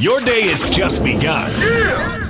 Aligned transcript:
Your 0.00 0.20
day 0.20 0.42
has 0.42 0.70
just 0.70 1.02
begun. 1.02 1.50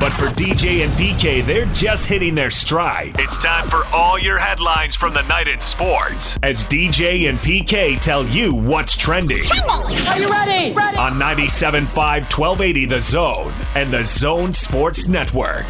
But 0.01 0.15
for 0.15 0.29
DJ 0.29 0.85
and 0.85 0.93
PK, 0.93 1.45
they're 1.45 1.67
just 1.67 2.07
hitting 2.07 2.35
their 2.35 2.51
stride. 2.51 3.17
It's 3.19 3.37
time 3.37 3.69
for 3.69 3.85
all 3.93 4.19
your 4.19 4.39
headlines 4.39 4.97
from 4.97 5.13
the 5.13 5.21
night 5.25 5.49
in 5.49 5.61
sports 5.61 6.39
as 6.43 6.65
DJ 6.65 7.29
and 7.29 7.39
PK 7.41 8.01
tell 8.01 8.25
you 8.29 8.55
what's 8.55 8.97
trending. 8.97 9.43
Are 9.69 10.19
you 10.19 10.31
ready? 10.31 10.73
Ready? 10.73 10.97
On 10.97 11.13
97.5 11.21 11.85
1280 11.93 12.87
The 12.87 13.03
Zone 13.03 13.53
and 13.75 13.93
The 13.93 14.07
Zone 14.07 14.55
Sports 14.55 15.07
Network. 15.07 15.67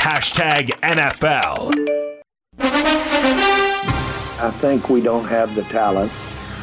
Hashtag 0.00 0.68
NFL. 0.80 1.74
I 4.40 4.50
think 4.52 4.88
we 4.88 5.02
don't 5.02 5.26
have 5.26 5.54
the 5.54 5.64
talent 5.64 6.10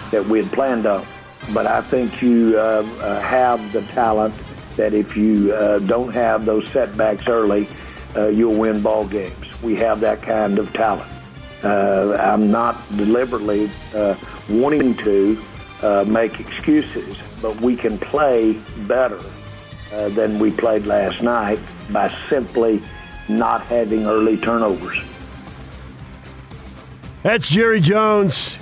that 0.09 0.25
we 0.25 0.41
had 0.41 0.51
planned 0.51 0.87
on. 0.87 1.05
But 1.53 1.67
I 1.67 1.81
think 1.81 2.21
you 2.21 2.57
uh, 2.57 2.85
uh, 2.99 3.19
have 3.21 3.71
the 3.71 3.81
talent 3.81 4.33
that 4.77 4.93
if 4.93 5.15
you 5.15 5.53
uh, 5.53 5.79
don't 5.79 6.13
have 6.13 6.45
those 6.45 6.69
setbacks 6.69 7.27
early, 7.27 7.67
uh, 8.15 8.27
you'll 8.27 8.57
win 8.57 8.81
ball 8.81 9.07
games. 9.07 9.61
We 9.61 9.75
have 9.75 9.99
that 10.01 10.21
kind 10.21 10.59
of 10.59 10.71
talent. 10.73 11.09
Uh, 11.63 12.17
I'm 12.19 12.51
not 12.51 12.75
deliberately 12.97 13.69
uh, 13.93 14.15
wanting 14.49 14.95
to 14.97 15.37
make 16.07 16.39
excuses, 16.39 17.17
but 17.41 17.59
we 17.61 17.75
can 17.75 17.97
play 17.97 18.59
better 18.87 19.19
than 19.91 20.39
we 20.39 20.51
played 20.51 20.85
last 20.85 21.21
night 21.21 21.59
by 21.91 22.09
simply 22.27 22.81
not 23.29 23.61
having 23.63 24.05
early 24.05 24.37
turnovers. 24.37 24.99
That's 27.23 27.49
Jerry 27.49 27.79
Jones. 27.79 28.59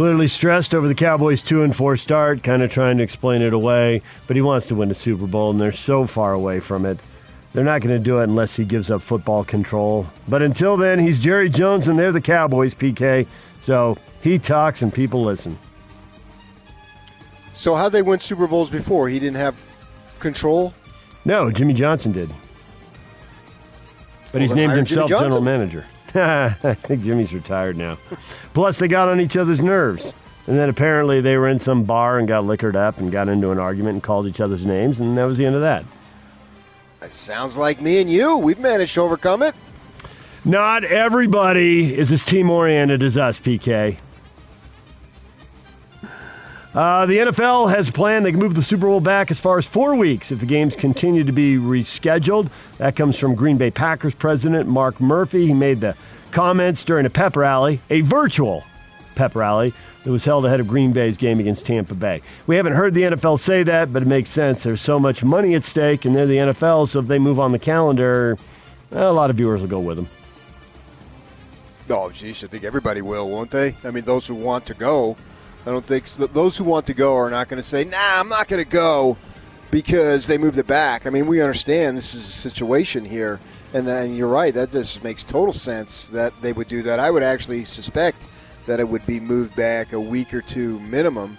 Clearly 0.00 0.28
stressed 0.28 0.74
over 0.74 0.88
the 0.88 0.94
Cowboys' 0.94 1.42
2 1.42 1.62
and 1.62 1.76
4 1.76 1.98
start, 1.98 2.42
kind 2.42 2.62
of 2.62 2.72
trying 2.72 2.96
to 2.96 3.02
explain 3.02 3.42
it 3.42 3.52
away, 3.52 4.00
but 4.26 4.34
he 4.34 4.40
wants 4.40 4.66
to 4.68 4.74
win 4.74 4.88
the 4.88 4.94
Super 4.94 5.26
Bowl, 5.26 5.50
and 5.50 5.60
they're 5.60 5.72
so 5.72 6.06
far 6.06 6.32
away 6.32 6.58
from 6.58 6.86
it. 6.86 6.98
They're 7.52 7.66
not 7.66 7.82
going 7.82 7.94
to 7.94 8.02
do 8.02 8.20
it 8.20 8.24
unless 8.24 8.56
he 8.56 8.64
gives 8.64 8.90
up 8.90 9.02
football 9.02 9.44
control. 9.44 10.06
But 10.26 10.40
until 10.40 10.78
then, 10.78 11.00
he's 11.00 11.18
Jerry 11.18 11.50
Jones, 11.50 11.86
and 11.86 11.98
they're 11.98 12.12
the 12.12 12.20
Cowboys, 12.22 12.74
PK. 12.74 13.26
So 13.60 13.98
he 14.22 14.38
talks 14.38 14.80
and 14.80 14.90
people 14.90 15.22
listen. 15.22 15.58
So, 17.52 17.74
how 17.74 17.90
they 17.90 18.00
win 18.00 18.20
Super 18.20 18.46
Bowls 18.46 18.70
before? 18.70 19.10
He 19.10 19.18
didn't 19.18 19.36
have 19.36 19.54
control? 20.18 20.72
No, 21.26 21.50
Jimmy 21.50 21.74
Johnson 21.74 22.12
did. 22.12 22.30
But 22.30 22.36
well, 24.32 24.40
he's 24.40 24.54
named 24.54 24.72
himself 24.72 25.10
general 25.10 25.42
manager. 25.42 25.84
I 26.14 26.74
think 26.74 27.02
Jimmy's 27.02 27.32
retired 27.32 27.76
now. 27.76 27.98
Plus, 28.54 28.78
they 28.78 28.88
got 28.88 29.08
on 29.08 29.20
each 29.20 29.36
other's 29.36 29.60
nerves. 29.60 30.12
And 30.46 30.58
then 30.58 30.68
apparently 30.68 31.20
they 31.20 31.36
were 31.36 31.48
in 31.48 31.58
some 31.58 31.84
bar 31.84 32.18
and 32.18 32.26
got 32.26 32.44
liquored 32.44 32.74
up 32.74 32.98
and 32.98 33.12
got 33.12 33.28
into 33.28 33.50
an 33.50 33.58
argument 33.58 33.94
and 33.94 34.02
called 34.02 34.26
each 34.26 34.40
other's 34.40 34.66
names, 34.66 34.98
and 34.98 35.16
that 35.16 35.24
was 35.24 35.38
the 35.38 35.46
end 35.46 35.54
of 35.54 35.60
that. 35.60 35.84
That 36.98 37.14
sounds 37.14 37.56
like 37.56 37.80
me 37.80 38.00
and 38.00 38.10
you. 38.10 38.36
We've 38.36 38.58
managed 38.58 38.94
to 38.94 39.02
overcome 39.02 39.42
it. 39.42 39.54
Not 40.44 40.84
everybody 40.84 41.94
is 41.94 42.10
as 42.10 42.24
team 42.24 42.50
oriented 42.50 43.02
as 43.02 43.16
us, 43.16 43.38
PK. 43.38 43.98
Uh, 46.72 47.04
the 47.04 47.18
NFL 47.18 47.74
has 47.74 47.90
planned 47.90 48.24
they 48.24 48.30
can 48.30 48.38
move 48.38 48.54
the 48.54 48.62
Super 48.62 48.86
Bowl 48.86 49.00
back 49.00 49.32
as 49.32 49.40
far 49.40 49.58
as 49.58 49.66
four 49.66 49.96
weeks 49.96 50.30
if 50.30 50.38
the 50.38 50.46
games 50.46 50.76
continue 50.76 51.24
to 51.24 51.32
be 51.32 51.56
rescheduled. 51.56 52.48
That 52.78 52.94
comes 52.94 53.18
from 53.18 53.34
Green 53.34 53.56
Bay 53.56 53.72
Packers 53.72 54.14
president 54.14 54.68
Mark 54.68 55.00
Murphy. 55.00 55.48
He 55.48 55.54
made 55.54 55.80
the 55.80 55.96
comments 56.30 56.84
during 56.84 57.06
a 57.06 57.10
pep 57.10 57.34
rally, 57.34 57.80
a 57.90 58.02
virtual 58.02 58.62
pep 59.16 59.34
rally 59.34 59.74
that 60.04 60.12
was 60.12 60.24
held 60.24 60.46
ahead 60.46 60.60
of 60.60 60.68
Green 60.68 60.92
Bay's 60.92 61.16
game 61.16 61.40
against 61.40 61.66
Tampa 61.66 61.94
Bay. 61.94 62.22
We 62.46 62.54
haven't 62.54 62.74
heard 62.74 62.94
the 62.94 63.02
NFL 63.02 63.40
say 63.40 63.64
that, 63.64 63.92
but 63.92 64.02
it 64.02 64.06
makes 64.06 64.30
sense. 64.30 64.62
There's 64.62 64.80
so 64.80 65.00
much 65.00 65.24
money 65.24 65.56
at 65.56 65.64
stake, 65.64 66.04
and 66.04 66.14
they're 66.14 66.26
the 66.26 66.36
NFL, 66.36 66.88
so 66.88 67.00
if 67.00 67.08
they 67.08 67.18
move 67.18 67.40
on 67.40 67.50
the 67.50 67.58
calendar, 67.58 68.38
a 68.92 69.12
lot 69.12 69.28
of 69.30 69.36
viewers 69.36 69.60
will 69.60 69.68
go 69.68 69.80
with 69.80 69.96
them. 69.96 70.08
Oh, 71.90 72.10
geez, 72.10 72.44
I 72.44 72.46
think 72.46 72.62
everybody 72.62 73.02
will, 73.02 73.28
won't 73.28 73.50
they? 73.50 73.74
I 73.82 73.90
mean, 73.90 74.04
those 74.04 74.26
who 74.28 74.36
want 74.36 74.64
to 74.66 74.74
go 74.74 75.16
I 75.66 75.70
don't 75.70 75.84
think 75.84 76.06
so. 76.06 76.26
those 76.26 76.56
who 76.56 76.64
want 76.64 76.86
to 76.86 76.94
go 76.94 77.14
are 77.16 77.30
not 77.30 77.48
going 77.48 77.58
to 77.58 77.66
say, 77.66 77.84
"Nah, 77.84 78.20
I'm 78.20 78.28
not 78.28 78.48
going 78.48 78.62
to 78.62 78.70
go," 78.70 79.16
because 79.70 80.26
they 80.26 80.38
moved 80.38 80.58
it 80.58 80.66
back. 80.66 81.06
I 81.06 81.10
mean, 81.10 81.26
we 81.26 81.40
understand 81.40 81.96
this 81.96 82.14
is 82.14 82.26
a 82.26 82.32
situation 82.32 83.04
here, 83.04 83.38
and 83.74 83.86
then 83.86 84.14
you're 84.14 84.28
right. 84.28 84.52
That 84.54 84.70
just 84.70 85.04
makes 85.04 85.22
total 85.22 85.52
sense 85.52 86.08
that 86.10 86.32
they 86.40 86.52
would 86.52 86.68
do 86.68 86.82
that. 86.82 86.98
I 86.98 87.10
would 87.10 87.22
actually 87.22 87.64
suspect 87.64 88.26
that 88.66 88.80
it 88.80 88.88
would 88.88 89.04
be 89.06 89.20
moved 89.20 89.54
back 89.56 89.92
a 89.92 90.00
week 90.00 90.32
or 90.32 90.40
two 90.40 90.80
minimum. 90.80 91.36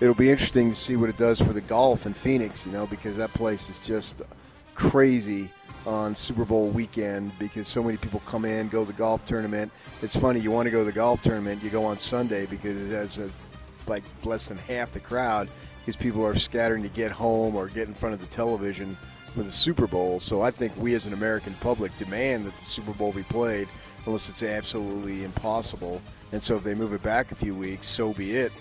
It'll 0.00 0.14
be 0.14 0.30
interesting 0.30 0.70
to 0.70 0.76
see 0.76 0.96
what 0.96 1.08
it 1.08 1.16
does 1.16 1.40
for 1.40 1.52
the 1.52 1.60
golf 1.60 2.06
in 2.06 2.14
Phoenix, 2.14 2.66
you 2.66 2.72
know, 2.72 2.86
because 2.86 3.16
that 3.16 3.32
place 3.32 3.70
is 3.70 3.78
just 3.78 4.22
crazy 4.74 5.50
on 5.86 6.14
Super 6.14 6.44
Bowl 6.44 6.68
weekend 6.70 7.36
because 7.38 7.68
so 7.68 7.82
many 7.82 7.96
people 7.96 8.20
come 8.26 8.44
in, 8.44 8.68
go 8.68 8.84
to 8.84 8.90
the 8.90 8.96
golf 8.96 9.24
tournament. 9.24 9.70
It's 10.02 10.16
funny, 10.16 10.40
you 10.40 10.50
want 10.50 10.66
to 10.66 10.70
go 10.70 10.80
to 10.80 10.84
the 10.84 10.92
golf 10.92 11.22
tournament, 11.22 11.62
you 11.62 11.70
go 11.70 11.84
on 11.84 11.98
Sunday 11.98 12.46
because 12.46 12.80
it 12.80 12.94
has 12.94 13.18
a 13.18 13.30
like 13.88 14.04
less 14.24 14.48
than 14.48 14.58
half 14.58 14.92
the 14.92 15.00
crowd 15.00 15.48
because 15.80 15.96
people 15.96 16.24
are 16.24 16.34
scattering 16.34 16.82
to 16.82 16.88
get 16.88 17.10
home 17.10 17.56
or 17.56 17.68
get 17.68 17.88
in 17.88 17.94
front 17.94 18.14
of 18.14 18.20
the 18.20 18.26
television 18.26 18.96
for 19.34 19.42
the 19.42 19.50
Super 19.50 19.86
Bowl. 19.86 20.20
So 20.20 20.42
I 20.42 20.50
think 20.50 20.72
we 20.76 20.94
as 20.94 21.06
an 21.06 21.12
American 21.12 21.54
public 21.54 21.96
demand 21.98 22.44
that 22.44 22.56
the 22.56 22.64
Super 22.64 22.92
Bowl 22.92 23.12
be 23.12 23.22
played 23.24 23.68
unless 24.06 24.28
it's 24.28 24.42
absolutely 24.42 25.24
impossible. 25.24 26.00
And 26.32 26.42
so 26.42 26.56
if 26.56 26.62
they 26.62 26.74
move 26.74 26.92
it 26.92 27.02
back 27.02 27.32
a 27.32 27.34
few 27.34 27.54
weeks, 27.54 27.86
so 27.86 28.12
be 28.12 28.36
it. 28.36 28.52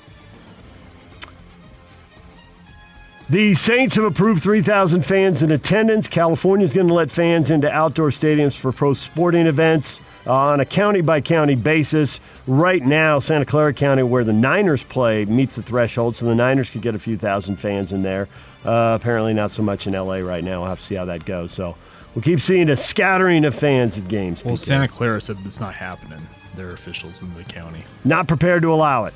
The 3.29 3.55
Saints 3.55 3.95
have 3.95 4.05
approved 4.05 4.43
3,000 4.43 5.05
fans 5.05 5.41
in 5.43 5.51
attendance. 5.51 6.07
California 6.09 6.65
is 6.65 6.73
going 6.73 6.87
to 6.87 6.93
let 6.93 7.09
fans 7.09 7.51
into 7.51 7.71
outdoor 7.71 8.09
stadiums 8.09 8.57
for 8.57 8.71
pro 8.71 8.93
sporting 8.93 9.47
events 9.47 10.01
on 10.25 10.59
a 10.59 10.65
county 10.65 11.01
by 11.01 11.21
county 11.21 11.55
basis. 11.55 12.19
Right 12.47 12.81
now, 12.81 13.19
Santa 13.19 13.45
Clara 13.45 13.73
County, 13.73 14.03
where 14.03 14.23
the 14.23 14.33
Niners 14.33 14.83
play, 14.83 15.25
meets 15.25 15.55
the 15.55 15.63
threshold, 15.63 16.17
so 16.17 16.25
the 16.25 16.35
Niners 16.35 16.69
could 16.69 16.81
get 16.81 16.95
a 16.95 16.99
few 16.99 17.17
thousand 17.17 17.57
fans 17.57 17.91
in 17.91 18.03
there. 18.03 18.27
Uh, 18.65 18.97
apparently, 18.99 19.33
not 19.33 19.51
so 19.51 19.63
much 19.63 19.87
in 19.87 19.93
LA 19.93 20.15
right 20.17 20.43
now. 20.43 20.61
We'll 20.61 20.69
have 20.69 20.79
to 20.79 20.85
see 20.85 20.95
how 20.95 21.05
that 21.05 21.25
goes. 21.25 21.51
So 21.51 21.75
we'll 22.15 22.21
keep 22.21 22.39
seeing 22.39 22.69
a 22.69 22.77
scattering 22.77 23.45
of 23.45 23.53
fans 23.53 23.97
at 23.97 24.07
games. 24.07 24.43
Well, 24.43 24.57
Santa 24.57 24.87
Clara 24.87 25.21
said 25.21 25.37
it's 25.45 25.59
not 25.59 25.73
happening. 25.73 26.21
Their 26.55 26.71
officials 26.71 27.23
in 27.23 27.33
the 27.33 27.43
county 27.43 27.83
not 28.05 28.27
prepared 28.27 28.61
to 28.61 28.71
allow 28.71 29.05
it. 29.05 29.13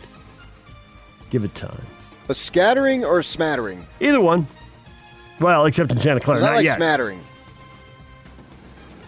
Give 1.29 1.43
it 1.43 1.53
time. 1.53 1.81
A 2.29 2.33
scattering 2.33 3.05
or 3.05 3.19
a 3.19 3.23
smattering? 3.23 3.85
Either 3.99 4.19
one. 4.19 4.47
Well, 5.39 5.65
except 5.65 5.91
in 5.91 5.99
Santa 5.99 6.19
Clara. 6.19 6.39
It's 6.39 6.43
not, 6.43 6.49
not 6.51 6.55
like 6.57 6.65
yet. 6.65 6.77
smattering. 6.77 7.21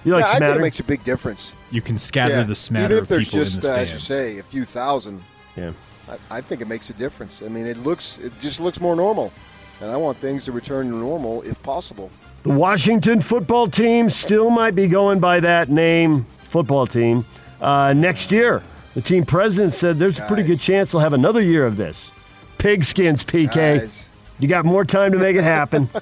You 0.05 0.13
like 0.13 0.21
yeah, 0.21 0.27
smattering? 0.27 0.43
I 0.43 0.53
think 0.53 0.59
it 0.59 0.63
makes 0.63 0.79
a 0.79 0.83
big 0.83 1.03
difference. 1.03 1.55
You 1.71 1.81
can 1.81 1.97
scatter 1.97 2.35
yeah. 2.35 2.43
the 2.43 2.55
smatter 2.55 2.93
Even 2.93 3.03
if 3.03 3.09
there's 3.09 3.25
people 3.25 3.39
just, 3.39 3.55
in 3.55 3.61
the 3.61 3.67
uh, 3.67 3.71
stands. 3.71 3.89
as 3.89 3.93
you 3.93 3.99
say, 3.99 4.39
a 4.39 4.43
few 4.43 4.65
thousand. 4.65 5.21
Yeah. 5.55 5.71
I, 6.07 6.37
I 6.37 6.41
think 6.41 6.61
it 6.61 6.67
makes 6.67 6.89
a 6.89 6.93
difference. 6.93 7.41
I 7.41 7.49
mean, 7.49 7.65
it 7.65 7.77
looks, 7.77 8.17
it 8.19 8.31
just 8.39 8.59
looks 8.59 8.79
more 8.79 8.95
normal, 8.95 9.33
and 9.81 9.91
I 9.91 9.97
want 9.97 10.17
things 10.17 10.45
to 10.45 10.51
return 10.51 10.89
to 10.89 10.95
normal 10.95 11.41
if 11.43 11.61
possible. 11.63 12.09
The 12.43 12.53
Washington 12.53 13.19
football 13.19 13.67
team 13.67 14.09
still 14.09 14.49
might 14.49 14.73
be 14.73 14.87
going 14.87 15.19
by 15.19 15.41
that 15.41 15.69
name, 15.69 16.23
football 16.23 16.87
team, 16.87 17.25
uh, 17.59 17.93
next 17.93 18.31
year. 18.31 18.63
The 18.93 19.01
team 19.01 19.25
president 19.25 19.73
said 19.73 19.99
there's 19.99 20.17
Guys. 20.17 20.25
a 20.25 20.27
pretty 20.33 20.47
good 20.47 20.59
chance 20.59 20.91
they'll 20.91 21.01
have 21.01 21.13
another 21.13 21.41
year 21.41 21.65
of 21.65 21.75
this. 21.77 22.11
Pigskins, 22.57 23.23
PK. 23.23 23.79
Guys. 23.79 24.09
You 24.39 24.47
got 24.47 24.63
more 24.63 24.85
time 24.85 25.11
to 25.11 25.17
make 25.17 25.35
it 25.35 25.43
happen. 25.43 25.89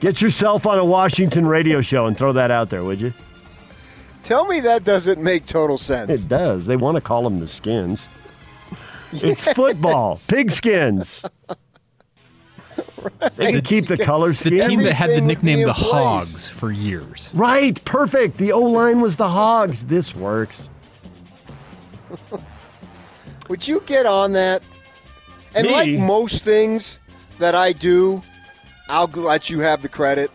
Get 0.00 0.22
yourself 0.22 0.66
on 0.66 0.78
a 0.78 0.84
Washington 0.84 1.46
radio 1.46 1.80
show 1.82 2.06
and 2.06 2.16
throw 2.16 2.32
that 2.32 2.50
out 2.50 2.70
there, 2.70 2.82
would 2.84 3.00
you? 3.00 3.12
Tell 4.22 4.46
me 4.46 4.60
that 4.60 4.84
doesn't 4.84 5.20
make 5.20 5.46
total 5.46 5.76
sense. 5.78 6.24
It 6.24 6.28
does. 6.28 6.66
They 6.66 6.76
want 6.76 6.96
to 6.96 7.00
call 7.00 7.22
them 7.22 7.38
the 7.38 7.48
skins. 7.48 8.06
It's 9.12 9.52
football. 9.52 10.14
Pigskins. 10.14 11.28
They 13.36 13.52
can 13.52 13.62
keep 13.62 13.86
the 13.88 13.96
color 13.98 14.28
The 14.30 14.34
scheme. 14.36 14.68
team 14.68 14.82
that 14.84 14.92
had 14.94 15.10
the 15.10 15.14
Everything 15.16 15.26
would 15.26 15.40
be 15.42 15.46
nickname 15.52 15.66
the. 15.66 15.72
Hogs 15.72 16.48
for 16.48 16.70
years. 16.70 17.30
Right, 17.34 17.82
perfect. 17.84 18.36
The 18.38 18.52
O 18.52 18.60
line 18.60 19.00
was 19.00 19.16
the 19.16 19.28
Hogs. 19.28 19.84
This 19.86 20.14
works. 20.14 20.68
Would 23.48 23.66
you 23.66 23.82
get 23.86 24.06
on 24.06 24.32
that? 24.32 24.62
And 25.54 25.66
Me? 25.66 25.72
like 25.72 25.90
most 25.98 26.44
things 26.44 26.98
that 27.38 27.54
I 27.54 27.72
do, 27.72 28.22
I'll 28.90 29.06
let 29.06 29.48
you 29.48 29.60
have 29.60 29.82
the 29.82 29.88
credit. 29.88 30.30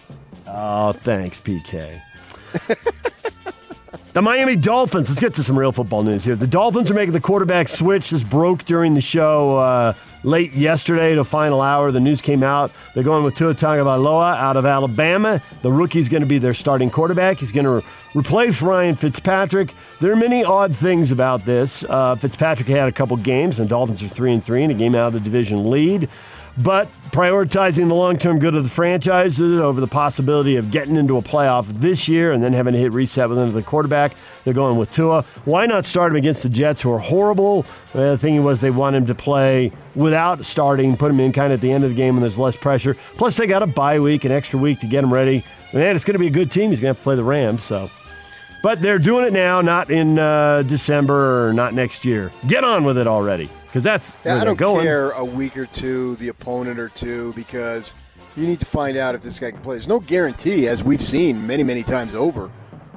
Oh, 0.48 0.94
thanks, 0.94 1.38
PK. 1.40 2.02
the 4.14 4.22
Miami 4.22 4.56
Dolphins. 4.56 5.10
Let's 5.10 5.20
get 5.20 5.34
to 5.36 5.44
some 5.44 5.60
real 5.60 5.74
football 5.74 6.04
news 6.04 6.24
here. 6.24 6.38
The 6.38 6.48
Dolphins 6.48 6.90
are 6.90 6.94
making 6.94 7.12
the 7.12 7.20
quarterback 7.20 7.68
switch. 7.68 8.12
This 8.12 8.24
broke 8.24 8.64
during 8.64 8.94
the 8.94 9.02
show 9.02 9.58
uh, 9.58 9.94
late 10.24 10.54
yesterday 10.54 11.16
to 11.16 11.26
final 11.26 11.62
hour. 11.62 11.92
The 11.92 12.00
news 12.00 12.22
came 12.22 12.44
out. 12.44 12.72
They're 12.94 13.04
going 13.04 13.26
with 13.26 13.36
Tua 13.36 13.56
Tagovailoa 13.56 14.38
out 14.38 14.56
of 14.56 14.66
Alabama. 14.66 15.42
The 15.62 15.72
rookie's 15.72 16.08
going 16.08 16.24
to 16.24 16.28
be 16.28 16.38
their 16.38 16.54
starting 16.54 16.90
quarterback. 16.90 17.40
He's 17.40 17.52
going 17.52 17.66
to 17.66 17.72
re- 17.72 17.84
replace 18.16 18.62
Ryan 18.62 18.96
Fitzpatrick. 18.96 19.74
There 20.00 20.14
are 20.14 20.16
many 20.16 20.46
odd 20.46 20.76
things 20.76 21.12
about 21.12 21.44
this. 21.44 21.84
Uh, 21.84 22.16
Fitzpatrick 22.16 22.70
had 22.70 22.88
a 22.88 22.94
couple 22.94 23.18
games, 23.18 23.60
and 23.60 23.68
the 23.68 23.72
Dolphins 23.72 24.02
are 24.02 24.08
three 24.08 24.32
and 24.32 24.44
three, 24.44 24.64
and 24.64 24.72
a 24.72 24.76
game 24.76 24.96
out 24.96 25.08
of 25.08 25.14
the 25.14 25.20
division 25.20 25.70
lead. 25.70 26.08
But 26.58 26.90
prioritizing 27.12 27.88
the 27.88 27.96
long 27.96 28.18
term 28.18 28.40
good 28.40 28.56
of 28.56 28.64
the 28.64 28.70
franchises 28.70 29.60
over 29.60 29.82
the 29.82 29.88
possibility 29.88 30.56
of 30.56 30.72
getting 30.72 30.96
into 30.96 31.18
a 31.18 31.22
playoff 31.22 31.66
this 31.80 32.08
year 32.08 32.32
and 32.32 32.44
then 32.44 32.54
having 32.54 32.74
to 32.74 32.80
hit 32.80 32.94
reset 32.94 33.28
with 33.30 33.38
another 33.38 33.62
quarterback. 33.62 34.14
They're 34.44 34.54
going 34.54 34.78
with 34.78 34.92
Tua. 34.92 35.24
Why 35.46 35.66
not 35.66 35.86
start 35.86 36.12
him 36.12 36.16
against 36.18 36.44
the 36.44 36.50
Jets, 36.50 36.82
who 36.82 36.92
are 36.92 37.00
horrible? 37.00 37.66
Uh, 37.94 38.12
the 38.12 38.18
thing 38.18 38.44
was, 38.44 38.62
they 38.62 38.72
want 38.72 38.96
him 38.96 39.06
to 39.08 39.16
play 39.16 39.72
without 39.96 40.46
starting, 40.46 40.96
put 40.98 41.12
him 41.12 41.20
in 41.20 41.32
kind 41.32 41.52
of 41.52 41.58
at 41.58 41.62
the 41.62 41.72
end 41.72 41.84
of 41.84 41.90
the 41.90 41.96
game 41.96 42.16
when 42.16 42.22
there's 42.22 42.40
less 42.40 42.56
pressure. 42.56 42.96
Plus, 43.16 43.38
they 43.38 43.48
got 43.48 43.64
a 43.64 43.68
bye 43.68 44.00
week, 44.00 44.24
an 44.26 44.32
extra 44.32 44.60
week 44.60 44.80
to 44.82 44.88
get 44.88 45.04
him 45.04 45.14
ready. 45.14 45.44
Man, 45.74 45.96
it's 45.96 46.06
going 46.06 46.14
to 46.14 46.20
be 46.20 46.28
a 46.28 46.32
good 46.32 46.52
team. 46.52 46.70
He's 46.70 46.80
going 46.80 46.94
to 46.94 46.98
have 46.98 46.98
to 46.98 47.04
play 47.04 47.16
the 47.16 47.24
Rams, 47.24 47.64
so. 47.64 47.90
But 48.64 48.82
they're 48.82 49.00
doing 49.00 49.28
it 49.28 49.34
now, 49.34 49.62
not 49.62 49.92
in 49.92 50.18
uh, 50.18 50.64
December 50.64 51.48
or 51.48 51.54
not 51.54 51.74
next 51.74 52.04
year. 52.04 52.32
Get 52.48 52.64
on 52.64 52.84
with 52.84 52.98
it 52.98 53.06
already, 53.08 53.50
because 53.76 53.84
that's 53.84 54.14
Yeah, 54.24 54.38
I 54.38 54.46
don't 54.46 54.56
going. 54.56 54.84
care 54.86 55.12
a 55.12 55.26
week 55.26 55.58
or 55.58 55.66
two, 55.66 56.16
the 56.16 56.30
opponent 56.30 56.80
or 56.80 56.88
two, 56.88 57.34
because 57.34 57.94
you 58.38 58.48
need 58.48 58.62
to 58.62 58.66
find 58.66 58.96
out 58.96 59.16
if 59.16 59.22
this 59.22 59.38
guy 59.38 59.52
can 59.52 59.60
play. 59.60 59.76
There's 59.76 59.90
no 59.90 60.00
guarantee, 60.00 60.70
as 60.70 60.82
we've 60.82 61.02
seen 61.02 61.46
many, 61.46 61.62
many 61.62 61.84
times 61.84 62.16
over. 62.16 62.50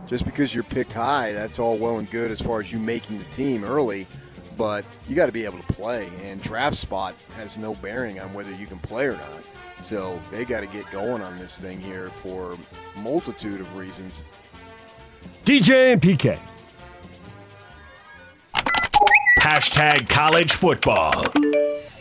Just 0.07 0.25
because 0.25 0.55
you're 0.55 0.63
picked 0.63 0.93
high, 0.93 1.33
that's 1.33 1.59
all 1.59 1.77
well 1.79 1.99
and 1.99 2.09
good 2.09 2.31
as 2.31 2.41
far 2.41 2.61
as 2.61 2.73
you 2.73 2.79
making 2.79 3.19
the 3.19 3.25
team 3.25 3.65
early, 3.65 4.07
but 4.57 4.85
you 5.09 5.17
got 5.17 5.27
to 5.27 5.33
be 5.33 5.45
able 5.45 5.59
to 5.59 5.73
play. 5.73 6.09
And 6.23 6.41
draft 6.41 6.77
spot 6.77 7.17
has 7.35 7.59
no 7.59 7.75
bearing 7.75 8.21
on 8.21 8.33
whether 8.33 8.53
you 8.53 8.69
can 8.69 8.79
play 8.79 9.07
or 9.07 9.15
not. 9.15 9.43
So 9.81 10.23
they 10.31 10.45
got 10.45 10.61
to 10.61 10.69
get 10.69 10.89
going 10.93 11.23
on 11.23 11.41
this 11.41 11.59
thing 11.59 11.81
here 11.81 12.09
for 12.23 12.57
multitude 12.99 13.61
of 13.61 13.77
reasons. 13.77 14.23
DJ 15.45 15.93
and 15.93 16.01
PK. 16.01 16.39
Hashtag 19.49 20.11
college 20.11 20.53
football. 20.53 21.25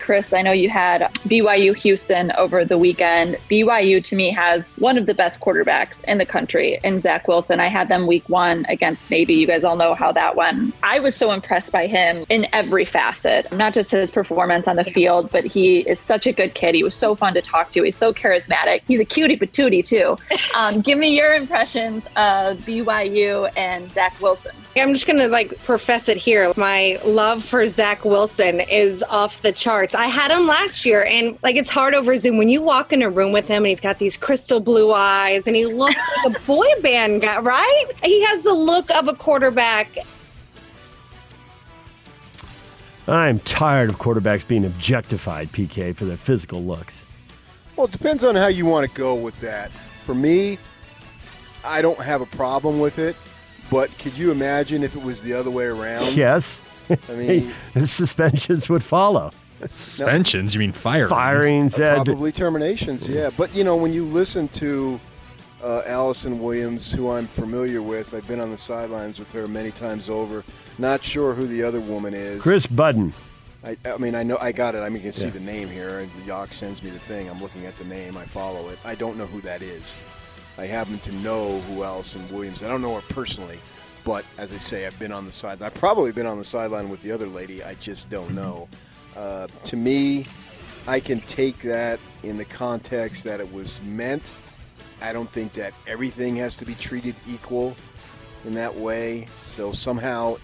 Chris, 0.07 0.31
I 0.31 0.41
know 0.41 0.53
you 0.53 0.69
had 0.69 1.01
BYU 1.27 1.75
Houston 1.75 2.31
over 2.37 2.63
the 2.63 2.77
weekend. 2.77 3.35
BYU 3.51 4.01
to 4.05 4.15
me 4.15 4.31
has 4.31 4.71
one 4.77 4.97
of 4.97 5.05
the 5.05 5.13
best 5.13 5.41
quarterbacks 5.41 6.01
in 6.05 6.17
the 6.17 6.25
country 6.25 6.79
in 6.85 7.01
Zach 7.01 7.27
Wilson. 7.27 7.59
I 7.59 7.67
had 7.67 7.89
them 7.89 8.07
week 8.07 8.23
one 8.29 8.65
against 8.69 9.11
Navy. 9.11 9.33
You 9.33 9.45
guys 9.45 9.65
all 9.65 9.75
know 9.75 9.95
how 9.95 10.13
that 10.13 10.37
went. 10.37 10.73
I 10.81 10.99
was 10.99 11.13
so 11.13 11.33
impressed 11.33 11.73
by 11.73 11.87
him 11.87 12.25
in 12.29 12.47
every 12.53 12.85
facet, 12.85 13.51
not 13.51 13.73
just 13.73 13.91
his 13.91 14.09
performance 14.09 14.65
on 14.65 14.77
the 14.77 14.85
field, 14.85 15.29
but 15.29 15.43
he 15.43 15.79
is 15.79 15.99
such 15.99 16.25
a 16.25 16.31
good 16.31 16.53
kid. 16.53 16.73
He 16.73 16.85
was 16.85 16.95
so 16.95 17.13
fun 17.13 17.33
to 17.33 17.41
talk 17.41 17.73
to. 17.73 17.83
He's 17.83 17.97
so 17.97 18.13
charismatic. 18.13 18.83
He's 18.87 19.01
a 19.01 19.05
cutie 19.05 19.35
patootie 19.35 19.85
too. 19.85 20.15
Um, 20.55 20.79
give 20.87 20.97
me 20.97 21.17
your 21.17 21.33
impressions 21.33 22.05
of 22.15 22.59
BYU 22.59 23.51
and 23.57 23.91
Zach 23.91 24.21
Wilson. 24.21 24.55
I'm 24.77 24.93
just 24.93 25.07
going 25.07 25.19
to 25.19 25.27
like 25.27 25.61
profess 25.63 26.07
it 26.07 26.17
here. 26.17 26.53
My 26.55 26.97
love 27.03 27.43
for 27.43 27.65
Zach 27.67 28.05
Wilson 28.05 28.61
is 28.61 29.03
off 29.03 29.41
the 29.41 29.51
charts. 29.51 29.96
I 29.97 30.05
had 30.05 30.29
him 30.29 30.45
last 30.45 30.85
year, 30.85 31.07
and 31.09 31.39
like 31.41 31.55
it's 31.55 31.71
hard 31.71 31.95
over 31.95 32.15
Zoom 32.15 32.37
when 32.37 32.49
you 32.49 32.61
walk 32.61 32.93
in 32.93 33.01
a 33.01 33.09
room 33.09 33.31
with 33.31 33.47
him 33.47 33.63
and 33.63 33.67
he's 33.67 33.79
got 33.79 33.97
these 33.97 34.15
crystal 34.15 34.59
blue 34.59 34.93
eyes 34.93 35.47
and 35.47 35.55
he 35.55 35.65
looks 35.65 35.99
like 36.23 36.35
a 36.35 36.39
boy 36.41 36.67
band 36.83 37.23
guy, 37.23 37.39
right? 37.39 37.85
He 38.03 38.23
has 38.25 38.43
the 38.43 38.53
look 38.53 38.91
of 38.91 39.07
a 39.07 39.15
quarterback. 39.15 39.97
I'm 43.07 43.39
tired 43.39 43.89
of 43.89 43.97
quarterbacks 43.97 44.47
being 44.47 44.65
objectified, 44.65 45.47
PK, 45.47 45.95
for 45.95 46.05
their 46.05 46.17
physical 46.17 46.63
looks. 46.63 47.03
Well, 47.75 47.87
it 47.87 47.91
depends 47.91 48.23
on 48.23 48.35
how 48.35 48.47
you 48.47 48.67
want 48.67 48.87
to 48.87 48.95
go 48.95 49.15
with 49.15 49.39
that. 49.39 49.71
For 50.03 50.13
me, 50.13 50.59
I 51.65 51.81
don't 51.81 51.99
have 51.99 52.21
a 52.21 52.27
problem 52.27 52.79
with 52.79 52.99
it, 52.99 53.15
but 53.71 53.97
could 53.97 54.15
you 54.15 54.29
imagine 54.29 54.83
if 54.83 54.95
it 54.95 55.01
was 55.01 55.23
the 55.23 55.33
other 55.33 55.49
way 55.49 55.65
around? 55.65 56.15
Yes. 56.15 56.61
I 56.87 57.13
mean, 57.13 57.51
the 57.73 57.87
suspensions 57.87 58.69
would 58.69 58.83
follow. 58.83 59.31
Suspensions? 59.69 60.53
You 60.53 60.59
mean 60.59 60.71
firings? 60.73 61.09
Firings. 61.09 61.79
uh, 61.79 61.83
uh, 61.83 62.03
probably 62.03 62.31
terminations, 62.31 63.07
yeah. 63.09 63.29
But, 63.35 63.53
you 63.55 63.63
know, 63.63 63.75
when 63.75 63.93
you 63.93 64.03
listen 64.05 64.47
to 64.49 64.99
uh, 65.63 65.81
Allison 65.85 66.39
Williams, 66.39 66.91
who 66.91 67.09
I'm 67.11 67.25
familiar 67.27 67.81
with, 67.81 68.13
I've 68.13 68.27
been 68.27 68.39
on 68.39 68.51
the 68.51 68.57
sidelines 68.57 69.19
with 69.19 69.31
her 69.33 69.47
many 69.47 69.71
times 69.71 70.09
over. 70.09 70.43
Not 70.77 71.03
sure 71.03 71.33
who 71.33 71.47
the 71.47 71.63
other 71.63 71.79
woman 71.79 72.13
is. 72.13 72.41
Kris 72.41 72.67
Budden. 72.67 73.13
I, 73.65 73.75
I 73.85 73.97
mean, 73.97 74.13
I 74.13 74.21
know 74.23 74.37
I 74.39 74.51
got 74.51 74.75
it. 74.75 74.79
I 74.79 74.89
mean, 74.89 74.97
you 74.97 75.01
can 75.01 75.11
see 75.11 75.25
Yeah. 75.25 75.31
the 75.31 75.39
name 75.39 75.67
here. 75.69 75.99
and 75.99 76.11
Yock 76.27 76.53
sends 76.53 76.83
me 76.83 76.91
the 76.91 76.99
thing. 76.99 77.27
I'm 77.29 77.41
looking 77.41 77.65
at 77.65 77.77
the 77.79 77.85
name. 77.85 78.15
I 78.15 78.25
follow 78.25 78.69
it. 78.69 78.77
I 78.85 78.93
don't 78.95 79.17
know 79.17 79.25
who 79.25 79.41
that 79.41 79.61
is. 79.63 79.95
I 80.59 80.65
happen 80.67 80.99
to 80.99 81.11
know 81.17 81.59
who 81.61 81.83
Allison 81.83 82.21
Williams. 82.31 82.61
I 82.63 82.67
don't 82.67 82.81
know 82.81 82.95
her 82.95 83.01
personally, 83.13 83.59
but 84.05 84.25
as 84.37 84.53
I 84.53 84.57
say, 84.57 84.85
I've 84.87 84.97
been 84.99 85.11
on 85.11 85.25
the 85.25 85.31
side. 85.31 85.61
I've 85.61 85.73
probably 85.75 86.11
been 86.11 86.25
on 86.27 86.37
the 86.37 86.43
sideline 86.43 86.89
with 86.89 87.01
the 87.01 87.11
other 87.11 87.27
lady. 87.27 87.63
I 87.63 87.73
just 87.75 88.09
don't 88.09 88.31
know. 88.33 88.67
Uh, 89.17 89.47
to 89.63 89.75
me, 89.75 90.25
I 90.87 90.99
can 90.99 91.19
take 91.21 91.57
that 91.59 91.99
in 92.23 92.37
the 92.37 92.45
context 92.45 93.23
that 93.23 93.39
it 93.39 93.51
was 93.51 93.81
meant. 93.81 94.31
I 95.01 95.11
don't 95.11 95.31
think 95.31 95.53
that 95.53 95.73
everything 95.87 96.35
has 96.37 96.55
to 96.57 96.65
be 96.65 96.75
treated 96.75 97.15
equal 97.27 97.75
in 98.45 98.53
that 98.53 98.75
way. 98.75 99.27
So 99.39 99.71
somehow, 99.71 100.37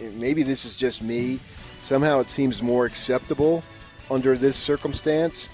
maybe 0.00 0.42
this 0.42 0.64
is 0.64 0.76
just 0.76 1.02
me. 1.02 1.38
Somehow 1.78 2.20
it 2.20 2.26
seems 2.26 2.62
more 2.62 2.84
acceptable 2.84 3.62
under 4.10 4.36
this 4.36 4.56
circumstance 4.56 5.48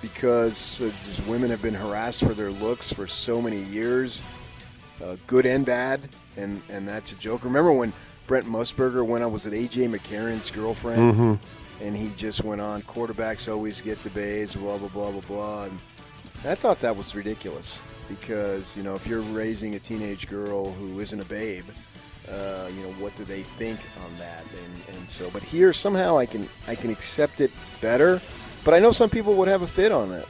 because 0.00 0.80
uh, 0.82 0.90
women 1.26 1.50
have 1.50 1.62
been 1.62 1.74
harassed 1.74 2.20
for 2.20 2.34
their 2.34 2.50
looks 2.50 2.92
for 2.92 3.06
so 3.06 3.42
many 3.42 3.62
years, 3.64 4.22
uh, 5.02 5.16
good 5.26 5.44
and 5.46 5.66
bad, 5.66 6.08
and 6.36 6.62
and 6.68 6.86
that's 6.86 7.12
a 7.12 7.16
joke. 7.16 7.42
Remember 7.44 7.72
when 7.72 7.92
Brent 8.26 8.46
Musburger 8.46 9.04
when 9.04 9.22
I 9.22 9.26
was 9.26 9.46
at 9.46 9.52
AJ 9.52 9.94
McCarron's 9.94 10.50
girlfriend, 10.50 11.00
and 11.80 11.96
he 11.96 12.10
just 12.16 12.44
went 12.44 12.60
on 12.60 12.82
quarterbacks 12.82 13.52
always 13.52 13.80
get 13.80 14.02
the 14.02 14.10
bays, 14.10 14.54
blah 14.54 14.78
blah 14.78 14.88
blah 14.88 15.10
blah 15.10 15.20
blah. 15.22 15.64
And 15.64 15.78
I 16.44 16.54
thought 16.54 16.80
that 16.80 16.96
was 16.96 17.14
ridiculous 17.14 17.80
because 18.08 18.76
you 18.76 18.82
know 18.82 18.94
if 18.94 19.06
you're 19.06 19.20
raising 19.20 19.74
a 19.74 19.78
teenage 19.78 20.28
girl 20.28 20.72
who 20.72 21.00
isn't 21.00 21.20
a 21.20 21.24
babe, 21.24 21.66
uh, 22.30 22.68
you 22.74 22.82
know 22.82 22.92
what 22.98 23.14
do 23.16 23.24
they 23.24 23.42
think 23.42 23.80
on 24.04 24.16
that? 24.18 24.44
And 24.64 24.96
and 24.96 25.08
so, 25.08 25.30
but 25.30 25.42
here 25.42 25.72
somehow 25.72 26.18
I 26.18 26.26
can 26.26 26.48
I 26.68 26.74
can 26.74 26.90
accept 26.90 27.40
it 27.40 27.50
better. 27.80 28.20
But 28.64 28.74
I 28.74 28.78
know 28.78 28.92
some 28.92 29.10
people 29.10 29.34
would 29.34 29.48
have 29.48 29.62
a 29.62 29.66
fit 29.66 29.92
on 29.92 30.10
that. 30.10 30.26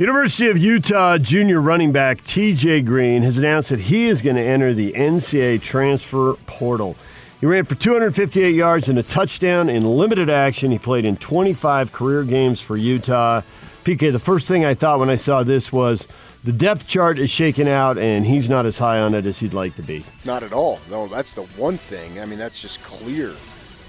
University 0.00 0.48
of 0.48 0.56
Utah 0.56 1.18
junior 1.18 1.60
running 1.60 1.92
back 1.92 2.24
TJ 2.24 2.86
Green 2.86 3.22
has 3.22 3.36
announced 3.36 3.68
that 3.68 3.80
he 3.80 4.06
is 4.06 4.22
going 4.22 4.36
to 4.36 4.42
enter 4.42 4.72
the 4.72 4.92
NCAA 4.92 5.60
transfer 5.60 6.34
portal. 6.46 6.96
He 7.40 7.46
ran 7.46 7.64
for 7.64 7.74
258 7.74 8.54
yards 8.54 8.90
and 8.90 8.98
a 8.98 9.02
touchdown 9.02 9.70
in 9.70 9.82
limited 9.82 10.28
action. 10.28 10.70
He 10.70 10.78
played 10.78 11.06
in 11.06 11.16
25 11.16 11.90
career 11.90 12.22
games 12.22 12.60
for 12.60 12.76
Utah. 12.76 13.40
PK, 13.82 14.12
the 14.12 14.18
first 14.18 14.46
thing 14.46 14.66
I 14.66 14.74
thought 14.74 14.98
when 14.98 15.08
I 15.08 15.16
saw 15.16 15.42
this 15.42 15.72
was 15.72 16.06
the 16.44 16.52
depth 16.52 16.86
chart 16.86 17.18
is 17.18 17.30
shaken 17.30 17.66
out 17.66 17.96
and 17.96 18.26
he's 18.26 18.50
not 18.50 18.66
as 18.66 18.76
high 18.76 19.00
on 19.00 19.14
it 19.14 19.24
as 19.24 19.38
he'd 19.38 19.54
like 19.54 19.74
to 19.76 19.82
be. 19.82 20.04
Not 20.26 20.42
at 20.42 20.52
all. 20.52 20.80
No, 20.90 21.08
that's 21.08 21.32
the 21.32 21.44
one 21.56 21.78
thing. 21.78 22.20
I 22.20 22.26
mean, 22.26 22.38
that's 22.38 22.60
just 22.60 22.82
clear. 22.82 23.34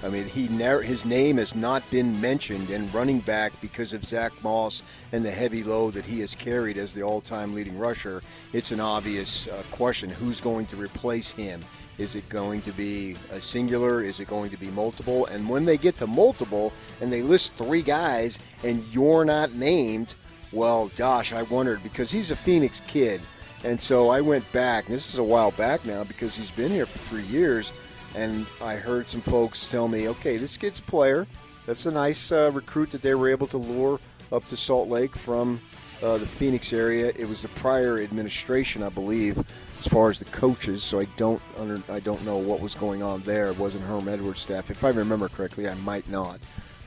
I 0.04 0.08
mean, 0.08 0.24
he 0.24 0.48
never, 0.48 0.82
his 0.82 1.04
name 1.04 1.36
has 1.36 1.54
not 1.54 1.88
been 1.90 2.20
mentioned 2.20 2.70
in 2.70 2.90
running 2.90 3.20
back 3.20 3.52
because 3.60 3.92
of 3.92 4.04
Zach 4.04 4.32
Moss 4.42 4.82
and 5.12 5.24
the 5.24 5.30
heavy 5.30 5.62
load 5.62 5.94
that 5.94 6.04
he 6.04 6.20
has 6.20 6.34
carried 6.34 6.76
as 6.76 6.92
the 6.92 7.02
all-time 7.02 7.54
leading 7.54 7.78
rusher. 7.78 8.20
It's 8.52 8.72
an 8.72 8.80
obvious 8.80 9.46
uh, 9.46 9.62
question: 9.70 10.10
Who's 10.10 10.40
going 10.40 10.66
to 10.66 10.76
replace 10.76 11.30
him? 11.30 11.60
Is 11.98 12.14
it 12.14 12.28
going 12.28 12.62
to 12.62 12.72
be 12.72 13.16
a 13.32 13.40
singular? 13.40 14.02
Is 14.02 14.18
it 14.20 14.28
going 14.28 14.50
to 14.50 14.56
be 14.56 14.68
multiple? 14.68 15.26
And 15.26 15.48
when 15.48 15.64
they 15.64 15.76
get 15.76 15.96
to 15.98 16.06
multiple 16.06 16.72
and 17.00 17.12
they 17.12 17.22
list 17.22 17.56
three 17.56 17.82
guys 17.82 18.38
and 18.64 18.84
you're 18.92 19.24
not 19.24 19.54
named, 19.54 20.14
well, 20.52 20.90
gosh, 20.96 21.32
I 21.32 21.42
wondered 21.42 21.82
because 21.82 22.10
he's 22.10 22.30
a 22.30 22.36
Phoenix 22.36 22.80
kid. 22.86 23.20
And 23.64 23.80
so 23.80 24.08
I 24.08 24.20
went 24.20 24.50
back, 24.52 24.86
and 24.86 24.94
this 24.94 25.08
is 25.08 25.18
a 25.18 25.24
while 25.24 25.52
back 25.52 25.84
now 25.86 26.02
because 26.02 26.34
he's 26.36 26.50
been 26.50 26.72
here 26.72 26.86
for 26.86 26.98
three 26.98 27.22
years. 27.24 27.72
And 28.14 28.46
I 28.60 28.74
heard 28.74 29.08
some 29.08 29.20
folks 29.20 29.68
tell 29.68 29.88
me, 29.88 30.08
okay, 30.08 30.36
this 30.36 30.56
kid's 30.56 30.80
a 30.80 30.82
player. 30.82 31.26
That's 31.66 31.86
a 31.86 31.90
nice 31.90 32.32
uh, 32.32 32.50
recruit 32.52 32.90
that 32.90 33.02
they 33.02 33.14
were 33.14 33.28
able 33.28 33.46
to 33.48 33.58
lure 33.58 34.00
up 34.32 34.46
to 34.46 34.56
Salt 34.56 34.88
Lake 34.88 35.14
from 35.14 35.60
uh, 36.02 36.18
the 36.18 36.26
Phoenix 36.26 36.72
area. 36.72 37.12
It 37.16 37.28
was 37.28 37.42
the 37.42 37.48
prior 37.48 38.00
administration, 38.00 38.82
I 38.82 38.88
believe, 38.88 39.38
as 39.84 39.92
far 39.92 40.10
as 40.10 40.20
the 40.20 40.24
coaches. 40.26 40.80
So 40.82 41.00
I 41.00 41.06
don't 41.16 41.42
under, 41.58 41.82
I 41.90 41.98
don't 41.98 42.24
know 42.24 42.36
what 42.36 42.60
was 42.60 42.76
going 42.76 43.02
on 43.02 43.20
there. 43.22 43.48
It 43.48 43.58
wasn't 43.58 43.82
Herm 43.84 44.08
Edwards' 44.08 44.40
staff. 44.40 44.70
If 44.70 44.84
I 44.84 44.90
remember 44.90 45.28
correctly, 45.28 45.68
I 45.68 45.74
might 45.76 46.08
not. 46.08 46.38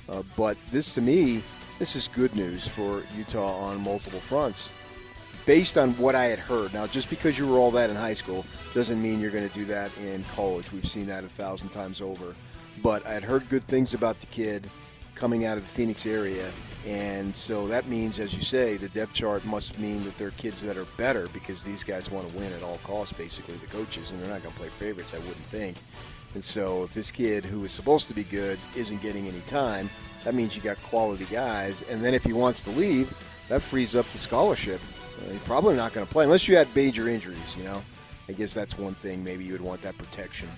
Uh, 0.07 0.23
but 0.37 0.57
this, 0.71 0.93
to 0.93 1.01
me, 1.01 1.43
this 1.77 1.97
is 1.97 2.07
good 2.07 2.33
news 2.35 2.67
for 2.67 3.03
Utah 3.17 3.57
on 3.57 3.83
multiple 3.83 4.19
fronts 4.19 4.71
based 5.45 5.77
on 5.77 5.91
what 5.97 6.15
I 6.15 6.25
had 6.25 6.39
heard. 6.39 6.73
Now, 6.73 6.87
just 6.87 7.09
because 7.09 7.37
you 7.37 7.47
were 7.47 7.57
all 7.57 7.71
that 7.71 7.89
in 7.89 7.97
high 7.97 8.13
school 8.13 8.45
doesn't 8.73 9.01
mean 9.01 9.19
you're 9.19 9.31
going 9.31 9.47
to 9.47 9.53
do 9.53 9.65
that 9.65 9.91
in 9.97 10.23
college. 10.35 10.71
We've 10.71 10.87
seen 10.87 11.07
that 11.07 11.25
a 11.25 11.29
thousand 11.29 11.69
times 11.69 11.99
over. 11.99 12.33
But 12.81 13.05
I 13.05 13.11
had 13.11 13.23
heard 13.23 13.49
good 13.49 13.65
things 13.65 13.93
about 13.93 14.19
the 14.21 14.27
kid 14.27 14.69
coming 15.15 15.43
out 15.43 15.57
of 15.57 15.63
the 15.63 15.69
Phoenix 15.69 16.05
area. 16.05 16.49
And 16.85 17.35
so 17.35 17.67
that 17.67 17.87
means, 17.87 18.19
as 18.19 18.35
you 18.35 18.41
say, 18.41 18.77
the 18.77 18.89
depth 18.89 19.13
chart 19.13 19.43
must 19.45 19.79
mean 19.79 20.03
that 20.03 20.15
they're 20.17 20.31
kids 20.31 20.61
that 20.61 20.77
are 20.77 20.85
better 20.97 21.27
because 21.33 21.63
these 21.63 21.83
guys 21.83 22.11
want 22.11 22.29
to 22.29 22.35
win 22.35 22.53
at 22.53 22.61
all 22.61 22.77
costs, 22.83 23.13
basically, 23.13 23.55
the 23.55 23.67
coaches, 23.67 24.11
and 24.11 24.21
they're 24.21 24.29
not 24.29 24.43
going 24.43 24.53
to 24.53 24.59
play 24.59 24.69
favorites, 24.69 25.13
I 25.13 25.17
wouldn't 25.19 25.35
think. 25.35 25.77
And 26.35 26.43
so 26.43 26.83
if 26.83 26.93
this 26.93 27.11
kid 27.11 27.43
who 27.43 27.63
is 27.63 27.71
supposed 27.71 28.07
to 28.09 28.13
be 28.13 28.23
good 28.23 28.59
isn't 28.75 29.01
getting 29.01 29.27
any 29.27 29.39
time, 29.41 29.89
that 30.23 30.35
means 30.35 30.55
you 30.55 30.61
got 30.61 30.81
quality 30.83 31.25
guys. 31.31 31.81
And 31.83 32.03
then 32.03 32.13
if 32.13 32.23
he 32.23 32.33
wants 32.33 32.63
to 32.65 32.69
leave, 32.71 33.11
that 33.49 33.61
frees 33.61 33.95
up 33.95 34.07
the 34.09 34.17
scholarship. 34.17 34.81
Uh, 35.17 35.31
he's 35.31 35.41
probably 35.41 35.75
not 35.75 35.93
going 35.93 36.05
to 36.05 36.11
play 36.11 36.25
unless 36.25 36.47
you 36.47 36.55
had 36.55 36.73
major 36.75 37.07
injuries. 37.07 37.55
You 37.57 37.63
know, 37.63 37.81
I 38.27 38.33
guess 38.33 38.53
that's 38.53 38.77
one 38.77 38.95
thing. 38.95 39.23
Maybe 39.23 39.43
you 39.43 39.53
would 39.53 39.61
want 39.61 39.81
that 39.81 39.97
protection. 39.97 40.49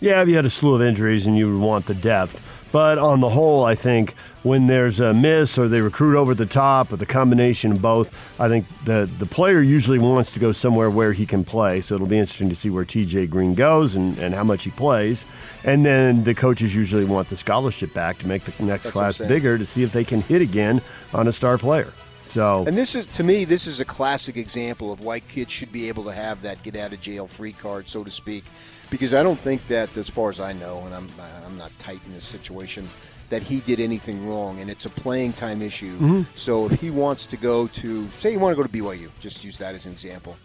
Yeah, 0.00 0.22
if 0.22 0.28
you 0.28 0.36
had 0.36 0.44
a 0.44 0.50
slew 0.50 0.74
of 0.74 0.82
injuries 0.82 1.26
and 1.26 1.36
you 1.36 1.52
would 1.52 1.60
want 1.60 1.86
the 1.86 1.94
depth. 1.94 2.44
But 2.70 2.98
on 2.98 3.20
the 3.20 3.30
whole, 3.30 3.64
I 3.64 3.74
think 3.74 4.14
when 4.42 4.66
there's 4.66 5.00
a 5.00 5.14
miss 5.14 5.56
or 5.56 5.68
they 5.68 5.80
recruit 5.80 6.18
over 6.18 6.34
the 6.34 6.46
top 6.46 6.92
or 6.92 6.96
the 6.96 7.06
combination 7.06 7.72
of 7.72 7.82
both, 7.82 8.38
I 8.38 8.48
think 8.48 8.66
the, 8.84 9.10
the 9.18 9.24
player 9.24 9.62
usually 9.62 9.98
wants 9.98 10.32
to 10.32 10.38
go 10.38 10.52
somewhere 10.52 10.90
where 10.90 11.14
he 11.14 11.24
can 11.24 11.44
play. 11.44 11.80
So 11.80 11.94
it'll 11.94 12.06
be 12.06 12.18
interesting 12.18 12.50
to 12.50 12.54
see 12.54 12.68
where 12.68 12.84
TJ 12.84 13.30
Green 13.30 13.54
goes 13.54 13.96
and, 13.96 14.18
and 14.18 14.34
how 14.34 14.44
much 14.44 14.64
he 14.64 14.70
plays. 14.70 15.24
And 15.64 15.84
then 15.84 16.24
the 16.24 16.34
coaches 16.34 16.74
usually 16.74 17.06
want 17.06 17.30
the 17.30 17.36
scholarship 17.36 17.94
back 17.94 18.18
to 18.18 18.28
make 18.28 18.42
the 18.42 18.62
next 18.62 18.84
That's 18.84 18.92
class 18.92 19.18
what 19.18 19.24
I'm 19.24 19.28
saying. 19.28 19.40
bigger 19.40 19.58
to 19.58 19.66
see 19.66 19.82
if 19.82 19.92
they 19.92 20.04
can 20.04 20.20
hit 20.20 20.42
again 20.42 20.82
on 21.14 21.26
a 21.26 21.32
star 21.32 21.56
player. 21.56 21.92
So 22.28 22.64
And 22.66 22.76
this 22.76 22.94
is, 22.94 23.06
to 23.06 23.24
me, 23.24 23.46
this 23.46 23.66
is 23.66 23.80
a 23.80 23.84
classic 23.86 24.36
example 24.36 24.92
of 24.92 25.00
why 25.00 25.20
kids 25.20 25.50
should 25.50 25.72
be 25.72 25.88
able 25.88 26.04
to 26.04 26.12
have 26.12 26.42
that 26.42 26.62
get 26.62 26.76
out 26.76 26.92
of 26.92 27.00
jail 27.00 27.26
free 27.26 27.54
card, 27.54 27.88
so 27.88 28.04
to 28.04 28.10
speak. 28.10 28.44
Because 28.90 29.12
I 29.14 29.22
don't 29.22 29.38
think 29.38 29.66
that, 29.68 29.96
as 29.96 30.08
far 30.08 30.28
as 30.30 30.40
I 30.40 30.52
know, 30.54 30.82
and 30.86 30.94
I'm 30.94 31.06
I'm 31.46 31.56
not 31.58 31.70
tight 31.78 32.00
in 32.06 32.12
this 32.14 32.24
situation, 32.24 32.88
that 33.28 33.42
he 33.42 33.60
did 33.60 33.80
anything 33.80 34.26
wrong, 34.28 34.60
and 34.60 34.70
it's 34.70 34.86
a 34.86 34.90
playing 34.90 35.34
time 35.34 35.60
issue. 35.62 36.24
So 36.34 36.66
if 36.66 36.80
he 36.80 36.90
wants 36.90 37.26
to 37.26 37.36
go 37.36 37.66
to, 37.66 38.06
say, 38.20 38.32
you 38.32 38.38
want 38.38 38.56
to 38.56 38.62
go 38.62 38.66
to 38.66 38.72
BYU, 38.72 39.10
just 39.20 39.44
use 39.44 39.58
that 39.58 39.74
as 39.74 39.84
an 39.86 39.92
example, 39.92 40.36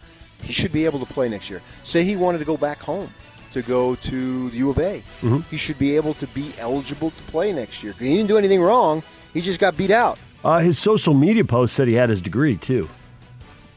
he 0.42 0.52
should 0.52 0.74
be 0.74 0.84
able 0.86 1.00
to 1.00 1.06
play 1.06 1.30
next 1.30 1.50
year. 1.50 1.62
Say 1.84 2.04
he 2.04 2.16
wanted 2.18 2.40
to 2.40 2.46
go 2.46 2.58
back 2.58 2.82
home 2.82 3.10
to 3.52 3.62
go 3.62 3.96
to 3.96 4.50
the 4.50 4.58
U 4.58 4.70
of 4.72 4.80
A, 4.80 5.02
he 5.50 5.58
should 5.58 5.78
be 5.80 5.96
able 5.96 6.14
to 6.16 6.28
be 6.28 6.52
eligible 6.58 7.12
to 7.12 7.24
play 7.32 7.54
next 7.54 7.84
year. 7.84 7.94
He 8.00 8.18
didn't 8.18 8.28
do 8.28 8.38
anything 8.38 8.62
wrong. 8.62 9.04
He 9.34 9.42
just 9.42 9.60
got 9.60 9.78
beat 9.78 9.92
out. 9.92 10.18
uh, 10.44 10.60
his 10.60 10.78
social 10.78 11.14
media 11.14 11.46
post 11.46 11.74
said 11.76 11.88
he 11.88 11.94
had 11.94 12.10
his 12.10 12.20
degree 12.20 12.58
too. 12.58 12.90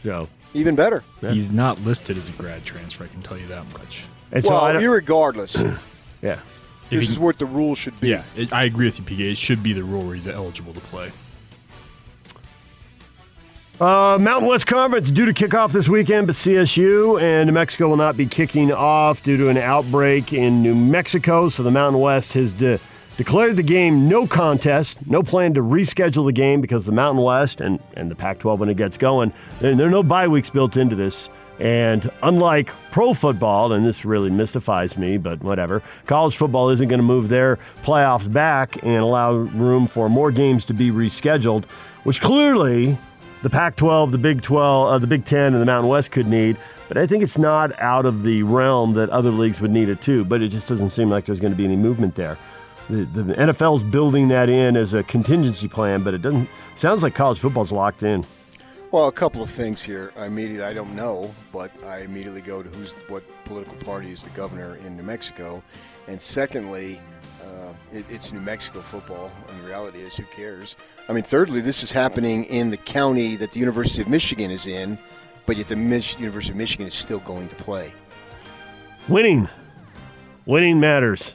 So 0.02 0.28
Even 0.54 0.74
better. 0.74 1.04
He's 1.20 1.52
not 1.52 1.78
listed 1.82 2.16
as 2.16 2.28
a 2.28 2.32
grad 2.32 2.64
transfer. 2.64 3.04
I 3.04 3.08
can 3.08 3.20
tell 3.22 3.38
you 3.38 3.46
that 3.48 3.70
much. 3.78 4.06
And 4.32 4.44
so 4.44 4.50
well, 4.50 4.64
I 4.64 4.74
irregardless. 4.74 5.56
yeah. 6.22 6.38
If 6.84 6.90
this 6.90 7.06
he- 7.08 7.12
is 7.14 7.18
what 7.18 7.38
the 7.38 7.46
rules 7.46 7.78
should 7.78 7.98
be. 8.00 8.08
Yeah, 8.08 8.22
it, 8.36 8.52
I 8.52 8.64
agree 8.64 8.86
with 8.86 8.98
you, 8.98 9.04
PK. 9.04 9.32
It 9.32 9.38
should 9.38 9.62
be 9.62 9.72
the 9.72 9.82
rule 9.82 10.04
where 10.04 10.14
he's 10.14 10.26
eligible 10.26 10.72
to 10.74 10.80
play. 10.80 11.10
Uh, 13.78 14.16
Mountain 14.18 14.48
West 14.48 14.66
Conference 14.66 15.10
due 15.10 15.26
to 15.26 15.34
kick 15.34 15.52
off 15.52 15.70
this 15.70 15.86
weekend, 15.86 16.26
but 16.26 16.34
CSU 16.34 17.20
and 17.20 17.46
New 17.46 17.52
Mexico 17.52 17.88
will 17.88 17.98
not 17.98 18.16
be 18.16 18.24
kicking 18.24 18.72
off 18.72 19.22
due 19.22 19.36
to 19.36 19.48
an 19.50 19.58
outbreak 19.58 20.32
in 20.32 20.62
New 20.62 20.74
Mexico. 20.74 21.50
So 21.50 21.62
the 21.62 21.70
Mountain 21.70 22.00
West 22.00 22.32
has 22.32 22.54
de- 22.54 22.80
declared 23.18 23.56
the 23.56 23.62
game 23.62 24.08
no 24.08 24.26
contest, 24.26 25.06
no 25.06 25.22
plan 25.22 25.52
to 25.54 25.60
reschedule 25.60 26.24
the 26.24 26.32
game 26.32 26.62
because 26.62 26.86
the 26.86 26.92
Mountain 26.92 27.22
West 27.22 27.60
and, 27.60 27.78
and 27.94 28.10
the 28.10 28.14
Pac 28.14 28.38
12 28.38 28.60
when 28.60 28.70
it 28.70 28.78
gets 28.78 28.96
going, 28.96 29.30
there, 29.60 29.74
there 29.74 29.88
are 29.88 29.90
no 29.90 30.02
bye 30.02 30.26
weeks 30.28 30.48
built 30.48 30.78
into 30.78 30.96
this. 30.96 31.28
And 31.58 32.10
unlike 32.22 32.70
pro 32.90 33.14
football, 33.14 33.72
and 33.72 33.86
this 33.86 34.04
really 34.04 34.30
mystifies 34.30 34.98
me, 34.98 35.16
but 35.16 35.42
whatever, 35.42 35.82
college 36.06 36.36
football 36.36 36.68
isn't 36.70 36.88
going 36.88 36.98
to 36.98 37.04
move 37.04 37.28
their 37.28 37.58
playoffs 37.82 38.30
back 38.30 38.82
and 38.82 38.96
allow 38.96 39.32
room 39.34 39.86
for 39.86 40.08
more 40.08 40.30
games 40.30 40.66
to 40.66 40.74
be 40.74 40.90
rescheduled, 40.90 41.64
which 42.04 42.20
clearly 42.20 42.98
the 43.42 43.50
Pac-12, 43.50 44.10
the 44.10 44.18
Big 44.18 44.42
12, 44.42 44.88
uh, 44.88 44.98
the 44.98 45.06
Big 45.06 45.24
10, 45.24 45.52
and 45.52 45.62
the 45.62 45.66
Mountain 45.66 45.88
West 45.88 46.10
could 46.10 46.26
need. 46.26 46.58
But 46.88 46.98
I 46.98 47.06
think 47.06 47.22
it's 47.22 47.38
not 47.38 47.78
out 47.80 48.06
of 48.06 48.22
the 48.22 48.42
realm 48.42 48.94
that 48.94 49.08
other 49.10 49.30
leagues 49.30 49.60
would 49.60 49.70
need 49.70 49.88
it 49.88 50.02
too. 50.02 50.24
But 50.24 50.42
it 50.42 50.48
just 50.48 50.68
doesn't 50.68 50.90
seem 50.90 51.10
like 51.10 51.24
there's 51.24 51.40
going 51.40 51.52
to 51.52 51.56
be 51.56 51.64
any 51.64 51.76
movement 51.76 52.14
there. 52.14 52.38
The, 52.88 53.04
the 53.04 53.34
NFL's 53.34 53.82
building 53.82 54.28
that 54.28 54.48
in 54.48 54.76
as 54.76 54.94
a 54.94 55.02
contingency 55.02 55.68
plan, 55.68 56.02
but 56.02 56.14
it 56.14 56.22
doesn't. 56.22 56.48
Sounds 56.76 57.02
like 57.02 57.14
college 57.14 57.40
football's 57.40 57.72
locked 57.72 58.02
in. 58.02 58.24
Well, 58.96 59.08
a 59.08 59.12
couple 59.12 59.42
of 59.42 59.50
things 59.50 59.82
here. 59.82 60.10
I 60.16 60.24
immediately, 60.24 60.64
I 60.64 60.72
don't 60.72 60.96
know, 60.96 61.34
but 61.52 61.70
I 61.84 61.98
immediately 61.98 62.40
go 62.40 62.62
to 62.62 62.70
who's 62.70 62.92
what 63.08 63.22
political 63.44 63.74
party 63.74 64.10
is 64.10 64.22
the 64.22 64.30
governor 64.30 64.76
in 64.76 64.96
New 64.96 65.02
Mexico, 65.02 65.62
and 66.08 66.18
secondly, 66.18 66.98
uh, 67.44 67.74
it, 67.92 68.06
it's 68.08 68.32
New 68.32 68.40
Mexico 68.40 68.80
football. 68.80 69.30
And 69.50 69.60
the 69.60 69.68
reality 69.68 69.98
is, 69.98 70.16
who 70.16 70.22
cares? 70.34 70.76
I 71.10 71.12
mean, 71.12 71.24
thirdly, 71.24 71.60
this 71.60 71.82
is 71.82 71.92
happening 71.92 72.44
in 72.44 72.70
the 72.70 72.78
county 72.78 73.36
that 73.36 73.52
the 73.52 73.60
University 73.60 74.00
of 74.00 74.08
Michigan 74.08 74.50
is 74.50 74.64
in, 74.64 74.98
but 75.44 75.58
yet 75.58 75.68
the 75.68 75.76
Mich- 75.76 76.18
University 76.18 76.52
of 76.52 76.56
Michigan 76.56 76.86
is 76.86 76.94
still 76.94 77.20
going 77.20 77.48
to 77.48 77.56
play. 77.56 77.92
Winning, 79.08 79.46
winning 80.46 80.80
matters. 80.80 81.34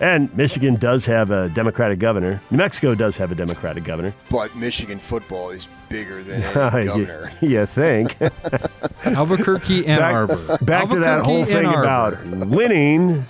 And 0.00 0.34
Michigan 0.36 0.74
does 0.76 1.06
have 1.06 1.30
a 1.30 1.48
Democratic 1.48 1.98
governor. 1.98 2.40
New 2.50 2.58
Mexico 2.58 2.94
does 2.94 3.16
have 3.16 3.32
a 3.32 3.34
Democratic 3.34 3.84
governor. 3.84 4.14
But 4.30 4.54
Michigan 4.54 4.98
football 4.98 5.50
is 5.50 5.68
bigger 5.88 6.22
than 6.22 6.42
any 6.72 6.84
you, 6.84 7.06
governor. 7.06 7.32
you 7.40 7.64
think? 7.66 8.16
Albuquerque, 9.04 9.86
Ann 9.86 9.98
back, 9.98 10.14
Arbor. 10.14 10.58
back 10.62 10.90
to 10.90 10.98
that 10.98 11.22
whole 11.22 11.44
thing 11.44 11.66
about 11.66 12.24
winning. 12.26 13.24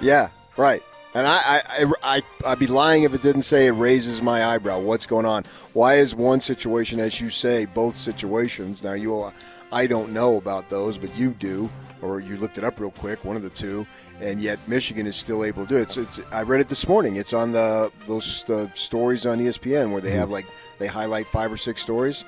Yeah, 0.00 0.30
right. 0.56 0.82
And 1.14 1.26
I, 1.26 1.36
I, 1.44 1.62
I, 1.68 1.92
I, 2.02 2.22
I'd 2.46 2.58
be 2.58 2.66
lying 2.66 3.02
if 3.04 3.14
it 3.14 3.22
didn't 3.22 3.42
say 3.42 3.66
it 3.66 3.72
raises 3.72 4.22
my 4.22 4.44
eyebrow. 4.46 4.80
What's 4.80 5.06
going 5.06 5.26
on? 5.26 5.44
Why 5.74 5.96
is 5.96 6.14
one 6.14 6.40
situation, 6.40 6.98
as 6.98 7.20
you 7.20 7.30
say, 7.30 7.66
both 7.66 7.96
situations? 7.96 8.82
Now, 8.82 8.94
you, 8.94 9.30
I 9.70 9.86
don't 9.86 10.12
know 10.12 10.36
about 10.36 10.70
those, 10.70 10.96
but 10.98 11.14
you 11.14 11.30
do, 11.30 11.70
or 12.02 12.20
you 12.20 12.36
looked 12.36 12.58
it 12.58 12.64
up 12.64 12.80
real 12.80 12.90
quick, 12.90 13.24
one 13.24 13.36
of 13.36 13.42
the 13.42 13.50
two, 13.50 13.86
and 14.20 14.40
yet 14.40 14.58
Michigan 14.66 15.06
is 15.06 15.16
still 15.16 15.44
able 15.44 15.64
to 15.64 15.68
do 15.68 15.76
it. 15.76 15.90
So 15.90 16.02
it's, 16.02 16.20
I 16.32 16.42
read 16.42 16.60
it 16.60 16.68
this 16.68 16.86
morning. 16.88 17.16
It's 17.16 17.32
on 17.32 17.52
the 17.52 17.90
those 18.06 18.48
uh, 18.50 18.68
stories 18.74 19.26
on 19.26 19.38
ESPN 19.38 19.92
where 19.92 20.00
they 20.00 20.12
have 20.12 20.30
like 20.30 20.46
they 20.78 20.86
highlight 20.86 21.26
five 21.26 21.52
or 21.52 21.56
six 21.56 21.80
stories. 21.80 22.24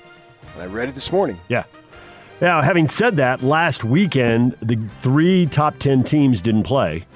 And 0.54 0.62
I 0.62 0.66
read 0.66 0.88
it 0.88 0.94
this 0.94 1.10
morning. 1.10 1.38
Yeah. 1.48 1.64
Now, 2.40 2.62
having 2.62 2.88
said 2.88 3.16
that, 3.16 3.42
last 3.42 3.84
weekend, 3.84 4.56
the 4.60 4.76
three 5.00 5.46
top 5.46 5.78
10 5.78 6.04
teams 6.04 6.40
didn't 6.40 6.64
play. 6.64 7.06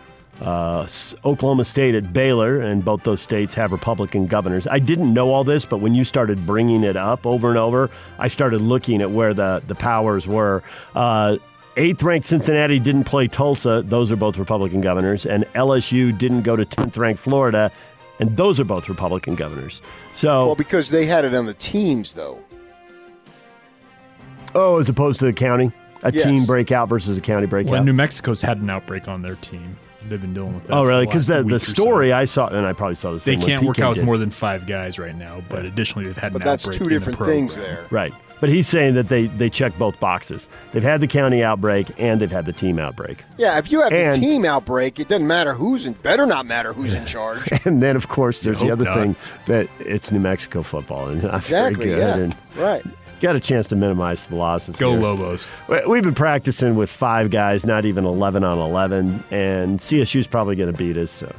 Uh, 0.40 0.86
Oklahoma 1.24 1.64
State 1.64 1.96
at 1.96 2.12
Baylor, 2.12 2.60
and 2.60 2.84
both 2.84 3.02
those 3.02 3.20
states 3.20 3.54
have 3.54 3.72
Republican 3.72 4.26
governors. 4.26 4.68
I 4.68 4.78
didn't 4.78 5.12
know 5.12 5.32
all 5.32 5.42
this, 5.42 5.64
but 5.64 5.78
when 5.78 5.96
you 5.96 6.04
started 6.04 6.46
bringing 6.46 6.84
it 6.84 6.96
up 6.96 7.26
over 7.26 7.48
and 7.48 7.58
over, 7.58 7.90
I 8.20 8.28
started 8.28 8.60
looking 8.60 9.02
at 9.02 9.10
where 9.10 9.34
the, 9.34 9.62
the 9.66 9.74
powers 9.74 10.28
were. 10.28 10.62
Uh, 10.94 11.38
Eighth 11.78 12.02
ranked 12.02 12.26
Cincinnati 12.26 12.78
didn't 12.78 13.04
play 13.04 13.28
Tulsa. 13.28 13.82
Those 13.86 14.10
are 14.10 14.16
both 14.16 14.36
Republican 14.36 14.80
governors. 14.80 15.24
And 15.24 15.44
LSU 15.54 16.16
didn't 16.16 16.42
go 16.42 16.56
to 16.56 16.64
10th 16.66 16.96
ranked 16.98 17.20
Florida. 17.20 17.70
And 18.20 18.36
those 18.36 18.58
are 18.58 18.64
both 18.64 18.88
Republican 18.88 19.36
governors. 19.36 19.80
So, 20.12 20.46
Well, 20.46 20.54
because 20.56 20.90
they 20.90 21.06
had 21.06 21.24
it 21.24 21.32
on 21.34 21.46
the 21.46 21.54
teams, 21.54 22.14
though. 22.14 22.40
oh, 24.54 24.78
as 24.80 24.88
opposed 24.88 25.20
to 25.20 25.26
the 25.26 25.32
county? 25.32 25.70
A 26.02 26.12
Yes. 26.12 26.24
team 26.24 26.44
breakout 26.44 26.88
versus 26.88 27.16
a 27.16 27.20
county 27.20 27.46
breakout? 27.46 27.70
Well, 27.72 27.84
New 27.84 27.92
Mexico's 27.92 28.42
had 28.42 28.58
an 28.58 28.70
outbreak 28.70 29.08
on 29.08 29.22
their 29.22 29.34
team. 29.36 29.76
They've 30.08 30.20
been 30.20 30.32
dealing 30.34 30.54
with 30.54 30.66
that. 30.66 30.74
Oh, 30.74 30.84
really? 30.84 31.06
Because 31.06 31.28
last 31.28 31.42
the, 31.44 31.48
the 31.50 31.56
or 31.56 31.58
so. 31.58 31.72
story 31.72 32.12
I 32.12 32.24
saw, 32.24 32.46
and 32.48 32.64
I 32.66 32.72
probably 32.72 32.94
saw 32.94 33.12
the 33.12 33.18
They 33.18 33.36
can't 33.36 33.62
work 33.64 33.78
out 33.80 33.96
with 33.96 34.04
more 34.04 34.16
than 34.16 34.30
five 34.30 34.66
guys 34.66 34.98
right 34.98 35.14
now, 35.14 35.42
but 35.48 35.64
additionally, 35.64 36.06
they've 36.06 36.16
had 36.16 36.32
But 36.32 36.42
an 36.42 36.46
that's 36.48 36.64
outbreak 36.66 36.78
two 36.78 36.84
in 36.84 36.88
the 36.90 36.94
different 36.98 37.18
things 37.30 37.56
there. 37.56 37.84
Right. 37.90 38.14
But 38.40 38.50
he's 38.50 38.68
saying 38.68 38.94
that 38.94 39.08
they, 39.08 39.26
they 39.26 39.50
check 39.50 39.76
both 39.78 39.98
boxes. 39.98 40.48
They've 40.72 40.82
had 40.82 41.00
the 41.00 41.08
county 41.08 41.42
outbreak 41.42 41.88
and 41.98 42.20
they've 42.20 42.30
had 42.30 42.46
the 42.46 42.52
team 42.52 42.78
outbreak. 42.78 43.24
Yeah, 43.36 43.58
if 43.58 43.72
you 43.72 43.80
have 43.82 43.92
And- 43.92 44.14
the 44.22 44.26
team 44.26 44.44
outbreak, 44.44 45.00
it 45.00 45.08
doesn't 45.08 45.26
matter 45.26 45.54
who's 45.54 45.86
in. 45.86 45.94
Better 45.94 46.24
not 46.24 46.46
matter 46.46 46.72
who's 46.72 46.94
in 46.94 47.04
charge. 47.04 47.42
And 47.64 47.82
then, 47.82 47.96
of 47.96 48.08
course, 48.08 48.42
there's 48.42 48.60
the 48.60 48.70
other 48.70 48.84
not. 48.84 48.94
thing 48.96 49.16
that 49.46 49.68
it's 49.80 50.12
New 50.12 50.20
Mexico 50.20 50.62
football 50.62 51.08
and 51.08 51.22
not 51.24 51.34
Exactly. 51.34 51.86
very 51.86 51.98
good. 52.00 52.06
Yeah. 52.06 52.16
And 52.16 52.36
Right. 52.56 52.86
got 53.20 53.34
a 53.34 53.40
chance 53.40 53.66
to 53.68 53.76
minimize 53.76 54.26
the 54.26 54.36
losses. 54.36 54.76
Go 54.76 54.92
here. 54.92 55.00
Lobos. 55.00 55.48
We- 55.68 55.84
We've 55.86 56.02
been 56.04 56.14
practicing 56.14 56.76
with 56.76 56.90
five 56.90 57.30
guys, 57.30 57.66
not 57.66 57.84
even 57.84 58.04
11 58.04 58.44
on 58.44 58.58
11, 58.58 59.24
and 59.32 59.80
CSU's 59.80 60.28
probably 60.28 60.54
going 60.54 60.70
to 60.70 60.78
beat 60.78 60.96
us. 60.96 61.10
So, 61.10 61.34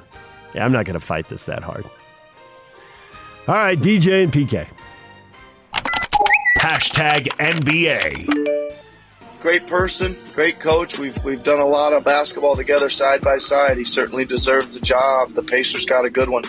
yeah, 0.53 0.65
I'm 0.65 0.73
not 0.73 0.83
going 0.85 0.99
to 0.99 1.05
fight 1.05 1.29
this 1.29 1.45
that 1.45 1.63
hard. 1.63 1.85
All 3.47 3.55
right, 3.55 3.79
DJ 3.79 4.23
and 4.23 4.31
PK. 4.33 4.67
Hashtag 6.57 7.27
NBA. 7.37 8.69
great 9.39 9.67
person, 9.67 10.17
great 10.33 10.59
coach. 10.59 10.99
We've 10.99 11.17
we've 11.23 11.43
done 11.43 11.59
a 11.59 11.65
lot 11.65 11.93
of 11.93 12.03
basketball 12.03 12.55
together 12.55 12.89
side 12.89 13.21
by 13.21 13.37
side. 13.37 13.77
He 13.77 13.85
certainly 13.85 14.25
deserves 14.25 14.73
the 14.73 14.79
job. 14.79 15.29
The 15.29 15.43
Pacers 15.43 15.85
got 15.85 16.05
a 16.05 16.09
good 16.09 16.29
one. 16.29 16.43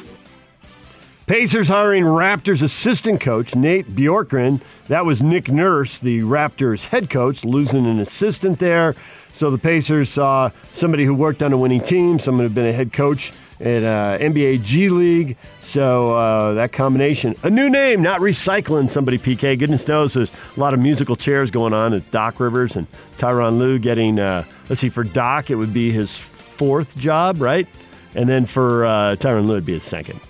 Pacers 1.30 1.68
hiring 1.68 2.02
Raptors 2.02 2.60
assistant 2.60 3.20
coach 3.20 3.54
Nate 3.54 3.94
Bjorkgren. 3.94 4.60
That 4.88 5.04
was 5.04 5.22
Nick 5.22 5.49
Nurse, 5.49 6.00
the 6.00 6.22
Raptors 6.22 6.87
head 6.87 7.08
coach, 7.08 7.44
losing 7.44 7.87
an 7.87 8.00
assistant 8.00 8.58
there. 8.58 8.96
So 9.32 9.49
the 9.49 9.56
Pacers 9.56 10.08
saw 10.08 10.50
somebody 10.72 11.04
who 11.04 11.14
worked 11.14 11.40
on 11.44 11.52
a 11.52 11.56
winning 11.56 11.82
team, 11.82 12.18
someone 12.18 12.46
who'd 12.46 12.54
been 12.56 12.66
a 12.66 12.72
head 12.72 12.92
coach 12.92 13.32
at 13.60 13.84
uh, 13.84 14.18
NBA 14.18 14.64
G 14.64 14.88
League. 14.88 15.37
So 15.62 16.16
uh, 16.16 16.54
that 16.54 16.72
combination, 16.72 17.37
a 17.44 17.49
new 17.49 17.70
name, 17.70 18.02
not 18.02 18.20
recycling 18.20 18.90
somebody. 18.90 19.16
PK, 19.16 19.56
goodness 19.56 19.87
knows, 19.87 20.14
there's 20.14 20.32
a 20.56 20.58
lot 20.58 20.75
of 20.75 20.80
musical 20.80 21.14
chairs 21.14 21.52
going 21.52 21.72
on 21.72 21.94
at 21.94 22.10
Doc 22.10 22.40
Rivers 22.40 22.75
and 22.75 22.88
Tyronn 23.18 23.56
Lue 23.56 23.78
getting. 23.78 24.18
Uh, 24.18 24.42
let's 24.68 24.80
see, 24.80 24.88
for 24.88 25.04
Doc, 25.04 25.49
it 25.49 25.54
would 25.54 25.72
be 25.72 25.92
his 25.92 26.18
fourth 26.18 26.99
job, 26.99 27.40
right? 27.40 27.68
And 28.16 28.28
then 28.28 28.46
for 28.46 28.84
uh, 28.84 29.14
Tyronn 29.14 29.46
Lue, 29.46 29.52
it'd 29.52 29.64
be 29.64 29.75
his 29.75 29.84
second. 29.84 30.20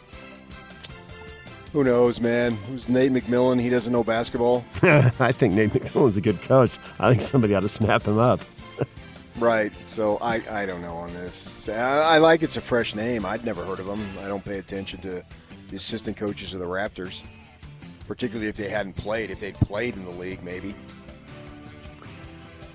Who 1.72 1.84
knows, 1.84 2.20
man? 2.20 2.56
Who's 2.56 2.88
Nate 2.88 3.12
McMillan? 3.12 3.60
He 3.60 3.70
doesn't 3.70 3.92
know 3.92 4.02
basketball. 4.02 4.64
I 4.82 5.30
think 5.30 5.54
Nate 5.54 5.70
McMillan's 5.70 6.16
a 6.16 6.20
good 6.20 6.40
coach. 6.42 6.72
I 6.98 7.10
think 7.10 7.22
somebody 7.22 7.54
ought 7.54 7.60
to 7.60 7.68
snap 7.68 8.02
him 8.02 8.18
up. 8.18 8.40
Right. 9.38 9.72
So 9.86 10.18
I, 10.18 10.42
I 10.50 10.66
don't 10.66 10.82
know 10.82 10.94
on 10.94 11.14
this. 11.14 11.68
I, 11.68 11.74
I 11.74 12.18
like 12.18 12.42
it's 12.42 12.56
a 12.56 12.60
fresh 12.60 12.94
name. 12.94 13.24
I'd 13.24 13.44
never 13.44 13.64
heard 13.64 13.78
of 13.78 13.86
him. 13.86 14.04
I 14.20 14.26
don't 14.26 14.44
pay 14.44 14.58
attention 14.58 15.00
to 15.02 15.24
the 15.68 15.76
assistant 15.76 16.16
coaches 16.16 16.52
of 16.52 16.60
the 16.60 16.66
Raptors, 16.66 17.22
particularly 18.06 18.48
if 18.48 18.56
they 18.56 18.68
hadn't 18.68 18.94
played. 18.94 19.30
If 19.30 19.38
they'd 19.40 19.54
played 19.54 19.94
in 19.94 20.04
the 20.04 20.10
league, 20.10 20.42
maybe. 20.42 20.74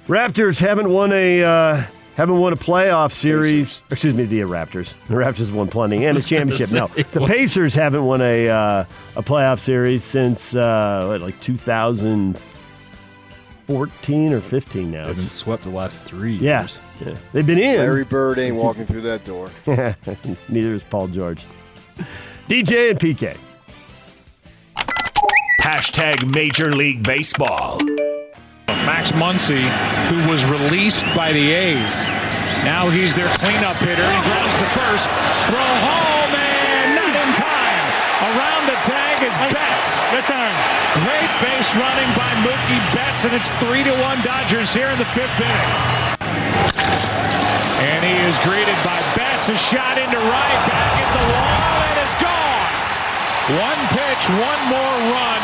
Raptors 0.08 0.60
haven't 0.60 0.90
won 0.90 1.12
a 1.12 1.44
uh, 1.44 1.84
haven't 2.16 2.40
won 2.40 2.54
a 2.54 2.58
playoff 2.58 3.12
series. 3.12 3.82
Excuse 3.92 4.14
me, 4.14 4.24
the 4.26 4.42
Raptors. 4.42 4.94
The 5.08 5.16
Raptors 5.16 5.48
have 5.48 5.56
won 5.56 5.68
plenty 5.68 6.06
and 6.06 6.18
a 6.18 6.20
was 6.20 6.26
gonna 6.26 6.52
championship. 6.52 6.72
No, 6.74 6.88
say, 6.96 7.04
the 7.12 7.20
what? 7.22 7.30
Pacers 7.30 7.74
haven't 7.76 8.06
won 8.06 8.22
a 8.22 8.48
uh, 8.50 8.86
a 9.16 9.24
playoff 9.24 9.60
series 9.60 10.04
since 10.04 10.56
uh, 10.56 11.06
what, 11.08 11.22
like 11.22 11.40
2014 11.42 14.34
or 14.34 14.42
15 14.42 14.92
now. 14.92 15.06
They've 15.08 15.16
been 15.16 15.26
swept 15.26 15.64
the 15.64 15.70
last 15.70 16.04
three 16.04 16.36
Yeah. 16.36 16.62
years. 16.62 16.80
yeah, 17.06 17.16
they've 17.34 17.46
been 17.46 17.60
in. 17.60 17.78
Larry 17.78 18.04
Bird 18.06 18.40
ain't 18.40 18.56
walking 18.58 18.86
through 18.86 19.02
that 19.02 19.24
door. 19.26 19.50
Neither 19.68 20.74
is 20.74 20.84
Paul 20.84 21.08
George. 21.10 21.44
DJ 22.48 22.92
and 22.92 23.00
PK. 23.00 23.38
Hashtag 25.62 26.26
Major 26.32 26.74
League 26.76 27.02
Baseball. 27.04 27.80
Max 28.86 29.12
Muncy, 29.12 29.66
who 30.14 30.30
was 30.30 30.46
released 30.46 31.06
by 31.18 31.34
the 31.34 31.52
A's. 31.52 31.94
Now 32.62 32.90
he's 32.90 33.14
their 33.18 33.30
cleanup 33.42 33.78
hitter. 33.82 34.06
He 34.06 34.22
grounds 34.30 34.54
to 34.62 34.68
first. 34.78 35.10
Throw 35.50 35.70
home 35.82 36.32
and 36.38 36.94
not 36.94 37.14
in 37.18 37.32
time. 37.34 37.86
Around 38.30 38.64
the 38.70 38.80
tag 38.86 39.26
is 39.26 39.34
Betts. 39.50 39.90
Good 40.14 40.26
time. 40.30 40.56
Great 41.02 41.32
base 41.42 41.70
running 41.74 42.10
by 42.14 42.30
Mookie 42.46 42.82
Betts, 42.94 43.26
and 43.26 43.34
it's 43.34 43.50
three 43.62 43.82
to 43.82 43.94
one 44.06 44.22
Dodgers 44.22 44.74
here 44.74 44.90
in 44.94 44.98
the 45.02 45.10
fifth 45.18 45.34
inning. 45.42 45.70
And 47.86 48.06
he 48.06 48.16
is 48.26 48.38
greeted 48.46 48.78
by 48.86 49.02
Betts. 49.18 49.50
A 49.50 49.58
shot 49.58 49.98
into 49.98 50.18
right, 50.18 50.62
back 50.70 50.94
at 51.02 51.10
the 51.10 51.26
wall, 51.34 51.78
and 51.90 51.98
it's 52.06 52.18
gone. 52.22 52.70
One 53.62 53.82
pitch, 53.94 54.24
one 54.30 54.62
more 54.70 54.96
run, 55.14 55.44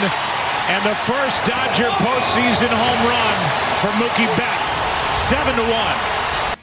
and 0.72 0.86
the 0.86 0.96
first 0.96 1.44
Dodger 1.44 1.90
postseason 2.00 2.70
home 2.70 3.02
run 3.06 3.38
for 3.82 3.90
Mookie 4.00 4.38
Betts. 4.38 4.72
Seven 5.28 5.54
to 5.56 5.62
one. 5.64 6.58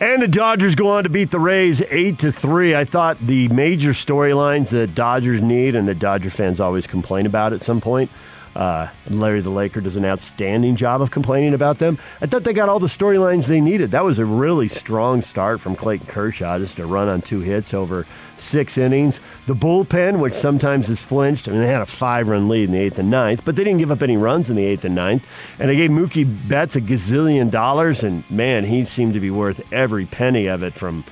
And 0.00 0.22
the 0.22 0.28
Dodgers 0.28 0.74
go 0.74 0.88
on 0.88 1.02
to 1.02 1.10
beat 1.10 1.30
the 1.30 1.38
Rays 1.38 1.82
eight 1.90 2.18
to 2.20 2.32
three. 2.32 2.74
I 2.74 2.86
thought 2.86 3.18
the 3.18 3.48
major 3.48 3.90
storylines 3.90 4.70
that 4.70 4.94
Dodgers 4.94 5.42
need 5.42 5.74
and 5.74 5.86
that 5.88 5.98
Dodger 5.98 6.30
fans 6.30 6.58
always 6.58 6.86
complain 6.86 7.26
about 7.26 7.52
at 7.52 7.60
some 7.60 7.82
point. 7.82 8.10
Uh, 8.54 8.88
Larry 9.08 9.40
the 9.40 9.50
Laker 9.50 9.80
does 9.80 9.96
an 9.96 10.04
outstanding 10.04 10.74
job 10.74 11.00
of 11.00 11.10
complaining 11.10 11.54
about 11.54 11.78
them. 11.78 11.98
I 12.20 12.26
thought 12.26 12.42
they 12.42 12.52
got 12.52 12.68
all 12.68 12.80
the 12.80 12.88
storylines 12.88 13.46
they 13.46 13.60
needed. 13.60 13.92
That 13.92 14.04
was 14.04 14.18
a 14.18 14.24
really 14.24 14.66
strong 14.66 15.22
start 15.22 15.60
from 15.60 15.76
Clayton 15.76 16.08
Kershaw, 16.08 16.58
just 16.58 16.78
a 16.78 16.86
run 16.86 17.08
on 17.08 17.22
two 17.22 17.40
hits 17.40 17.72
over 17.72 18.06
six 18.38 18.76
innings. 18.76 19.20
The 19.46 19.54
bullpen, 19.54 20.18
which 20.18 20.34
sometimes 20.34 20.90
is 20.90 21.02
flinched, 21.02 21.46
I 21.46 21.52
mean, 21.52 21.60
they 21.60 21.68
had 21.68 21.82
a 21.82 21.86
five 21.86 22.26
run 22.26 22.48
lead 22.48 22.64
in 22.64 22.72
the 22.72 22.80
eighth 22.80 22.98
and 22.98 23.10
ninth, 23.10 23.44
but 23.44 23.54
they 23.54 23.62
didn't 23.62 23.78
give 23.78 23.92
up 23.92 24.02
any 24.02 24.16
runs 24.16 24.50
in 24.50 24.56
the 24.56 24.64
eighth 24.64 24.84
and 24.84 24.94
ninth. 24.94 25.24
And 25.58 25.70
they 25.70 25.76
gave 25.76 25.90
Mookie 25.90 26.48
Betts 26.48 26.74
a 26.74 26.80
gazillion 26.80 27.50
dollars, 27.50 28.02
and 28.02 28.28
man, 28.30 28.64
he 28.64 28.84
seemed 28.84 29.14
to 29.14 29.20
be 29.20 29.30
worth 29.30 29.72
every 29.72 30.06
penny 30.06 30.48
of 30.48 30.62
it 30.64 30.74
from 30.74 31.04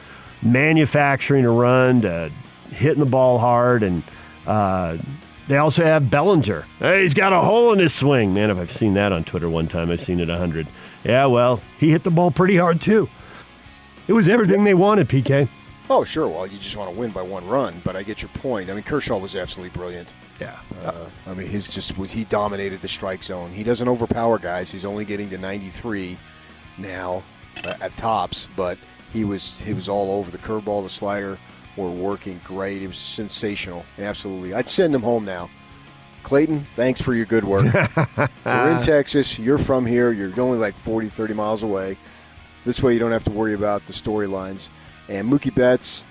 manufacturing 0.43 1.45
a 1.45 1.51
run 1.51 2.01
to 2.01 2.31
hitting 2.71 3.01
the 3.01 3.07
ball 3.07 3.39
hard. 3.39 3.83
And 3.83 4.03
uh, 4.47 4.97
they 5.49 5.57
also 5.57 5.85
have 5.85 6.11
Bellinger. 6.11 6.67
Hey, 6.79 7.03
he's 7.03 7.15
got 7.15 7.33
a 7.33 7.41
hole 7.41 7.73
in 7.73 7.79
his 7.79 7.95
swing. 7.95 8.35
Man, 8.35 8.51
if 8.51 8.59
I've 8.59 8.71
seen 8.71 8.95
that 8.95 9.13
on 9.13 9.25
Twitter 9.25 9.49
one 9.49 9.67
time, 9.67 9.91
I've 9.91 10.03
seen 10.03 10.21
it 10.21 10.29
a 10.31 10.37
hundred. 10.37 10.67
Yeah, 11.05 11.27
well, 11.27 11.61
he 11.79 11.91
hit 11.91 12.05
the 12.05 12.11
ball 12.11 12.31
pretty 12.31 12.57
hard 12.57 12.81
too. 12.81 13.09
It 14.07 14.13
was 14.13 14.29
everything 14.29 14.65
they 14.65 14.75
wanted, 14.75 15.09
PK. 15.09 15.49
Oh, 15.91 16.05
sure. 16.05 16.29
Well, 16.29 16.47
you 16.47 16.59
just 16.59 16.77
want 16.77 16.93
to 16.93 16.99
win 16.99 17.11
by 17.11 17.23
one 17.23 17.47
run, 17.47 17.81
but 17.83 17.97
I 17.97 18.03
get 18.03 18.21
your 18.21 18.29
point. 18.31 18.69
I 18.69 18.75
mean, 18.75 18.83
Kershaw 18.83 19.17
was 19.17 19.35
absolutely 19.35 19.71
brilliant. 19.71 20.13
Yeah. 20.39 20.59
Uh, 20.85 21.09
I 21.27 21.35
mean, 21.35 21.49
his 21.49 21.69
just 21.69 21.93
he 21.93 22.25
dominated 22.25 22.81
the 22.83 22.89
strike 22.89 23.23
zone. 23.23 23.51
He 23.51 23.63
doesn't 23.63 23.89
overpower 23.89 24.39
guys. 24.39 24.71
He's 24.71 24.85
only 24.85 25.05
getting 25.05 25.31
to 25.31 25.39
93 25.39 26.19
now 26.77 27.23
uh, 27.65 27.75
at 27.81 27.97
tops, 27.97 28.49
but 28.55 28.77
he 29.13 29.25
was 29.25 29.61
he 29.63 29.73
was 29.73 29.89
all 29.89 30.11
over 30.13 30.31
the 30.31 30.39
curveball, 30.39 30.83
the 30.83 30.91
slider 30.91 31.39
were 31.79 31.91
working 31.91 32.41
great. 32.45 32.83
It 32.83 32.89
was 32.89 32.99
sensational. 32.99 33.85
Absolutely. 33.99 34.53
I'd 34.53 34.69
send 34.69 34.93
them 34.93 35.03
home 35.03 35.25
now. 35.25 35.49
Clayton, 36.25 36.67
thanks 36.75 37.01
for 37.01 37.15
your 37.15 37.25
good 37.25 37.45
work. 37.45 37.73
We're 38.45 38.77
in 38.77 38.83
Texas. 38.83 39.39
You're 39.39 39.57
from 39.57 39.87
here. 39.87 40.13
You're 40.13 40.39
only 40.41 40.59
like 40.59 40.75
40, 40.75 41.09
30 41.09 41.35
miles 41.35 41.63
away. 41.63 41.97
This 42.65 42.83
way 42.83 42.93
you 42.93 42.99
don't 42.99 43.13
have 43.13 43.25
to 43.25 43.31
worry 43.31 43.55
about 43.55 43.87
the 43.87 43.93
storylines. 43.93 44.69
And 45.09 45.31
Mookie 45.31 45.55
Betts, 45.55 46.05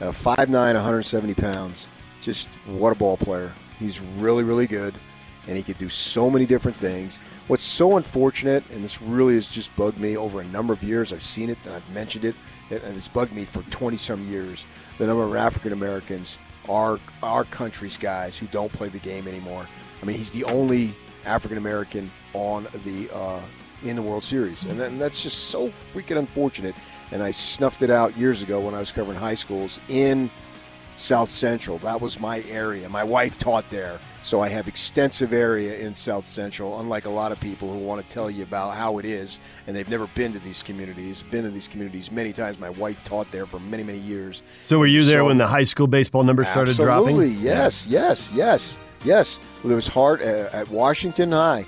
uh, 0.00 0.10
5'9", 0.10 0.50
170 0.50 1.34
pounds. 1.34 1.88
Just 2.20 2.50
what 2.66 2.92
a 2.92 2.94
ball 2.94 3.16
player. 3.16 3.52
He's 3.78 4.00
really, 4.00 4.44
really 4.44 4.66
good, 4.66 4.94
and 5.46 5.56
he 5.56 5.62
could 5.62 5.78
do 5.78 5.88
so 5.88 6.28
many 6.28 6.46
different 6.46 6.76
things. 6.76 7.18
What's 7.46 7.64
so 7.64 7.96
unfortunate, 7.96 8.64
and 8.70 8.82
this 8.82 9.00
really 9.00 9.34
has 9.34 9.48
just 9.48 9.74
bugged 9.76 9.98
me 9.98 10.16
over 10.16 10.40
a 10.40 10.44
number 10.46 10.72
of 10.72 10.82
years, 10.82 11.12
I've 11.12 11.22
seen 11.22 11.50
it 11.50 11.58
and 11.64 11.74
I've 11.74 11.88
mentioned 11.90 12.24
it, 12.24 12.34
and 12.70 12.96
it's 12.96 13.08
bugged 13.08 13.32
me 13.32 13.44
for 13.44 13.62
20 13.70 13.96
some 13.96 14.28
years. 14.28 14.66
The 14.98 15.06
number 15.06 15.22
of 15.22 15.34
African 15.34 15.72
Americans 15.72 16.38
are 16.68 16.98
our 17.22 17.44
country's 17.44 17.96
guys 17.96 18.36
who 18.36 18.46
don't 18.48 18.72
play 18.72 18.88
the 18.88 18.98
game 18.98 19.28
anymore. 19.28 19.66
I 20.02 20.04
mean, 20.04 20.16
he's 20.16 20.30
the 20.30 20.44
only 20.44 20.94
African 21.24 21.58
American 21.58 22.10
on 22.32 22.66
the 22.84 23.08
uh, 23.14 23.40
in 23.84 23.94
the 23.94 24.02
World 24.02 24.24
Series, 24.24 24.64
and, 24.64 24.80
then, 24.80 24.98
that's 24.98 25.22
just 25.22 25.48
so 25.50 25.68
freaking 25.68 26.16
unfortunate. 26.18 26.74
And 27.12 27.22
I 27.22 27.30
snuffed 27.30 27.82
it 27.82 27.90
out 27.90 28.16
years 28.16 28.42
ago 28.42 28.58
when 28.58 28.74
I 28.74 28.78
was 28.78 28.90
covering 28.90 29.18
high 29.18 29.34
schools 29.34 29.80
in 29.88 30.30
South 30.96 31.28
Central. 31.28 31.78
That 31.78 32.00
was 32.00 32.18
my 32.18 32.42
area. 32.48 32.88
My 32.88 33.04
wife 33.04 33.38
taught 33.38 33.68
there, 33.70 33.98
so 34.22 34.40
I 34.40 34.48
have 34.48 34.66
extensive 34.66 35.32
area 35.32 35.78
in 35.78 35.94
South 35.94 36.24
Central. 36.24 36.80
Unlike 36.80 37.04
a 37.04 37.10
lot 37.10 37.32
of 37.32 37.40
people 37.40 37.70
who 37.70 37.78
want 37.78 38.00
to 38.02 38.08
tell 38.08 38.30
you 38.30 38.42
about 38.42 38.74
how 38.76 38.98
it 38.98 39.04
is, 39.04 39.38
and 39.66 39.76
they've 39.76 39.88
never 39.88 40.06
been 40.08 40.32
to 40.32 40.38
these 40.38 40.62
communities. 40.62 41.22
Been 41.30 41.44
to 41.44 41.50
these 41.50 41.68
communities 41.68 42.10
many 42.10 42.32
times. 42.32 42.58
My 42.58 42.70
wife 42.70 43.04
taught 43.04 43.30
there 43.30 43.46
for 43.46 43.58
many, 43.60 43.82
many 43.82 43.98
years. 43.98 44.42
So 44.66 44.78
were 44.78 44.86
you 44.86 45.04
there 45.04 45.20
So- 45.20 45.26
when 45.26 45.38
the 45.38 45.46
high 45.46 45.64
school 45.64 45.86
baseball 45.86 46.24
numbers 46.24 46.48
started 46.48 46.70
Absolutely, 46.70 46.94
dropping? 46.94 47.16
Absolutely. 47.34 47.44
Yes, 47.44 47.86
yes, 47.86 48.32
yes, 48.34 48.78
yes. 49.04 49.38
Well, 49.62 49.72
it 49.72 49.76
was 49.76 49.86
hard 49.88 50.22
uh, 50.22 50.48
at 50.52 50.68
Washington 50.70 51.32
High, 51.32 51.66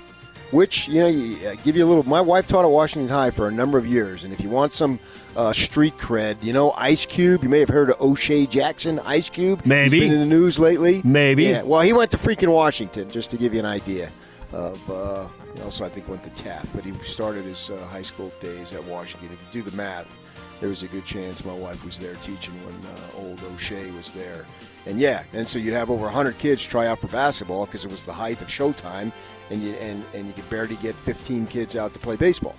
which 0.51 0.87
you 0.87 1.01
know, 1.01 1.49
uh, 1.49 1.55
give 1.63 1.75
you 1.75 1.85
a 1.85 1.87
little. 1.87 2.03
My 2.03 2.21
wife 2.21 2.47
taught 2.47 2.65
at 2.65 2.71
Washington 2.71 3.09
High 3.09 3.31
for 3.31 3.47
a 3.47 3.51
number 3.51 3.77
of 3.77 3.85
years, 3.85 4.23
and 4.23 4.33
if 4.33 4.41
you 4.41 4.49
want 4.49 4.73
some 4.73 4.99
uh, 5.35 5.53
street 5.53 5.97
cred, 5.97 6.41
you 6.43 6.53
know, 6.53 6.71
Ice 6.71 7.05
Cube. 7.05 7.43
You 7.43 7.49
may 7.49 7.59
have 7.59 7.69
heard 7.69 7.89
of 7.89 8.01
O'Shea 8.01 8.45
Jackson, 8.45 8.99
Ice 8.99 9.29
Cube. 9.29 9.65
Maybe. 9.65 9.99
He's 9.99 10.09
been 10.09 10.11
in 10.11 10.19
the 10.19 10.25
news 10.25 10.59
lately. 10.59 11.01
Maybe. 11.03 11.45
Yeah. 11.45 11.61
Well, 11.61 11.81
he 11.81 11.93
went 11.93 12.11
to 12.11 12.17
freaking 12.17 12.51
Washington, 12.51 13.09
just 13.09 13.31
to 13.31 13.37
give 13.37 13.53
you 13.53 13.59
an 13.59 13.65
idea 13.65 14.11
of. 14.51 14.89
Uh, 14.89 15.27
he 15.55 15.61
also, 15.63 15.83
I 15.83 15.89
think, 15.89 16.07
went 16.07 16.21
to 16.23 16.29
Taft, 16.31 16.75
but 16.75 16.85
he 16.85 16.93
started 17.03 17.43
his 17.45 17.71
uh, 17.71 17.77
high 17.87 18.03
school 18.03 18.31
days 18.39 18.71
at 18.73 18.83
Washington. 18.83 19.29
If 19.33 19.39
you 19.53 19.63
do 19.63 19.69
the 19.69 19.75
math, 19.75 20.17
there 20.59 20.69
was 20.69 20.83
a 20.83 20.87
good 20.87 21.05
chance 21.05 21.43
my 21.43 21.53
wife 21.53 21.83
was 21.83 21.97
there 21.97 22.15
teaching 22.15 22.53
when 22.65 22.75
uh, 22.85 23.27
old 23.27 23.41
O'Shea 23.53 23.89
was 23.91 24.13
there. 24.13 24.45
And 24.85 24.99
yeah, 24.99 25.23
and 25.33 25.47
so 25.47 25.57
you'd 25.57 25.73
have 25.73 25.89
over 25.89 26.03
100 26.03 26.37
kids 26.37 26.63
try 26.63 26.87
out 26.87 26.99
for 26.99 27.07
basketball 27.07 27.65
because 27.65 27.85
it 27.85 27.91
was 27.91 28.03
the 28.03 28.13
height 28.13 28.41
of 28.41 28.47
Showtime, 28.47 29.11
and 29.49 29.61
you 29.61 29.73
and, 29.73 30.03
and 30.13 30.27
you 30.27 30.33
could 30.33 30.49
barely 30.49 30.75
get 30.77 30.95
15 30.95 31.47
kids 31.47 31.75
out 31.75 31.93
to 31.93 31.99
play 31.99 32.15
baseball. 32.15 32.55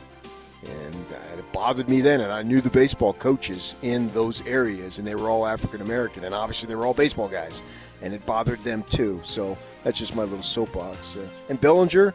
And 0.63 0.95
uh, 0.95 1.39
it 1.39 1.53
bothered 1.53 1.89
me 1.89 2.03
then, 2.03 2.21
and 2.21 2.31
I 2.31 2.43
knew 2.43 2.61
the 2.61 2.69
baseball 2.69 3.15
coaches 3.15 3.77
in 3.81 4.13
those 4.13 4.47
areas, 4.47 4.99
and 4.99 5.07
they 5.07 5.15
were 5.15 5.31
all 5.31 5.47
African 5.47 5.81
American, 5.81 6.25
and 6.25 6.35
obviously 6.35 6.69
they 6.69 6.75
were 6.75 6.85
all 6.85 6.93
baseball 6.93 7.29
guys, 7.29 7.63
and 8.03 8.13
it 8.13 8.27
bothered 8.27 8.63
them 8.63 8.83
too. 8.83 9.21
So 9.25 9.57
that's 9.85 9.99
just 9.99 10.15
my 10.15 10.23
little 10.23 10.43
soapbox. 10.43 11.17
Uh, 11.17 11.27
and 11.49 11.59
Bellinger, 11.59 12.13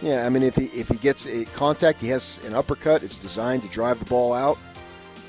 yeah, 0.00 0.24
I 0.24 0.28
mean, 0.28 0.44
if 0.44 0.54
he 0.54 0.66
if 0.66 0.88
he 0.88 0.96
gets 0.96 1.26
a 1.26 1.44
contact, 1.46 2.00
he 2.00 2.08
has 2.08 2.40
an 2.46 2.54
uppercut. 2.54 3.02
It's 3.02 3.18
designed 3.18 3.62
to 3.64 3.68
drive 3.68 3.98
the 3.98 4.04
ball 4.04 4.32
out, 4.32 4.58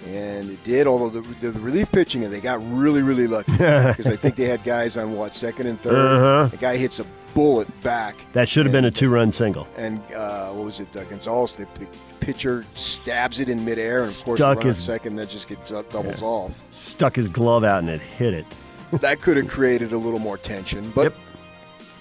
and 0.08 0.50
it 0.50 0.64
did. 0.64 0.88
Although 0.88 1.10
the, 1.22 1.52
the 1.52 1.60
relief 1.60 1.92
pitching, 1.92 2.24
and 2.24 2.34
they 2.34 2.42
got 2.42 2.60
really 2.72 3.02
really 3.02 3.28
lucky 3.28 3.52
because 3.58 4.08
I 4.08 4.16
think 4.16 4.36
they 4.36 4.46
had 4.46 4.64
guys 4.64 4.98
on 4.98 5.14
what 5.14 5.36
second 5.36 5.68
and 5.68 5.82
3rd 5.82 5.92
Uh-huh. 5.94 6.48
The 6.48 6.58
guy 6.58 6.78
hits 6.78 7.00
a 7.00 7.06
bullet 7.34 7.68
back. 7.84 8.16
That 8.34 8.50
should 8.50 8.66
have 8.66 8.74
been 8.74 8.86
a 8.86 8.92
two-run 8.92 9.32
single. 9.32 9.68
and 9.78 10.02
uh, 10.16 10.50
what 10.50 10.66
was 10.66 10.80
it? 10.80 10.96
Uh, 10.98 11.04
Gonzalez, 11.06 11.56
the, 11.56 11.68
the 11.76 11.88
pitcher 12.20 12.66
stabs 12.74 13.40
it 13.40 13.50
in 13.50 13.64
midair, 13.64 14.00
and 14.02 14.10
of 14.10 14.24
course, 14.26 14.40
Stuck 14.40 14.62
the 14.62 14.68
his- 14.70 14.78
second 14.84 15.16
that 15.18 15.30
just 15.30 15.48
gets 15.48 15.72
uh, 15.72 15.84
doubles 15.92 16.22
off. 16.24 16.64
Stuck 16.70 17.16
his 17.16 17.30
glove 17.30 17.64
out 17.64 17.80
and 17.80 17.90
it 17.90 18.02
hit 18.02 18.34
it. 18.34 18.46
That 18.94 19.22
could 19.22 19.38
have 19.38 19.48
created 19.48 19.94
a 19.94 19.98
little 19.98 20.18
more 20.20 20.38
tension, 20.38 20.92
but 20.96 21.04
Yep. 21.04 21.14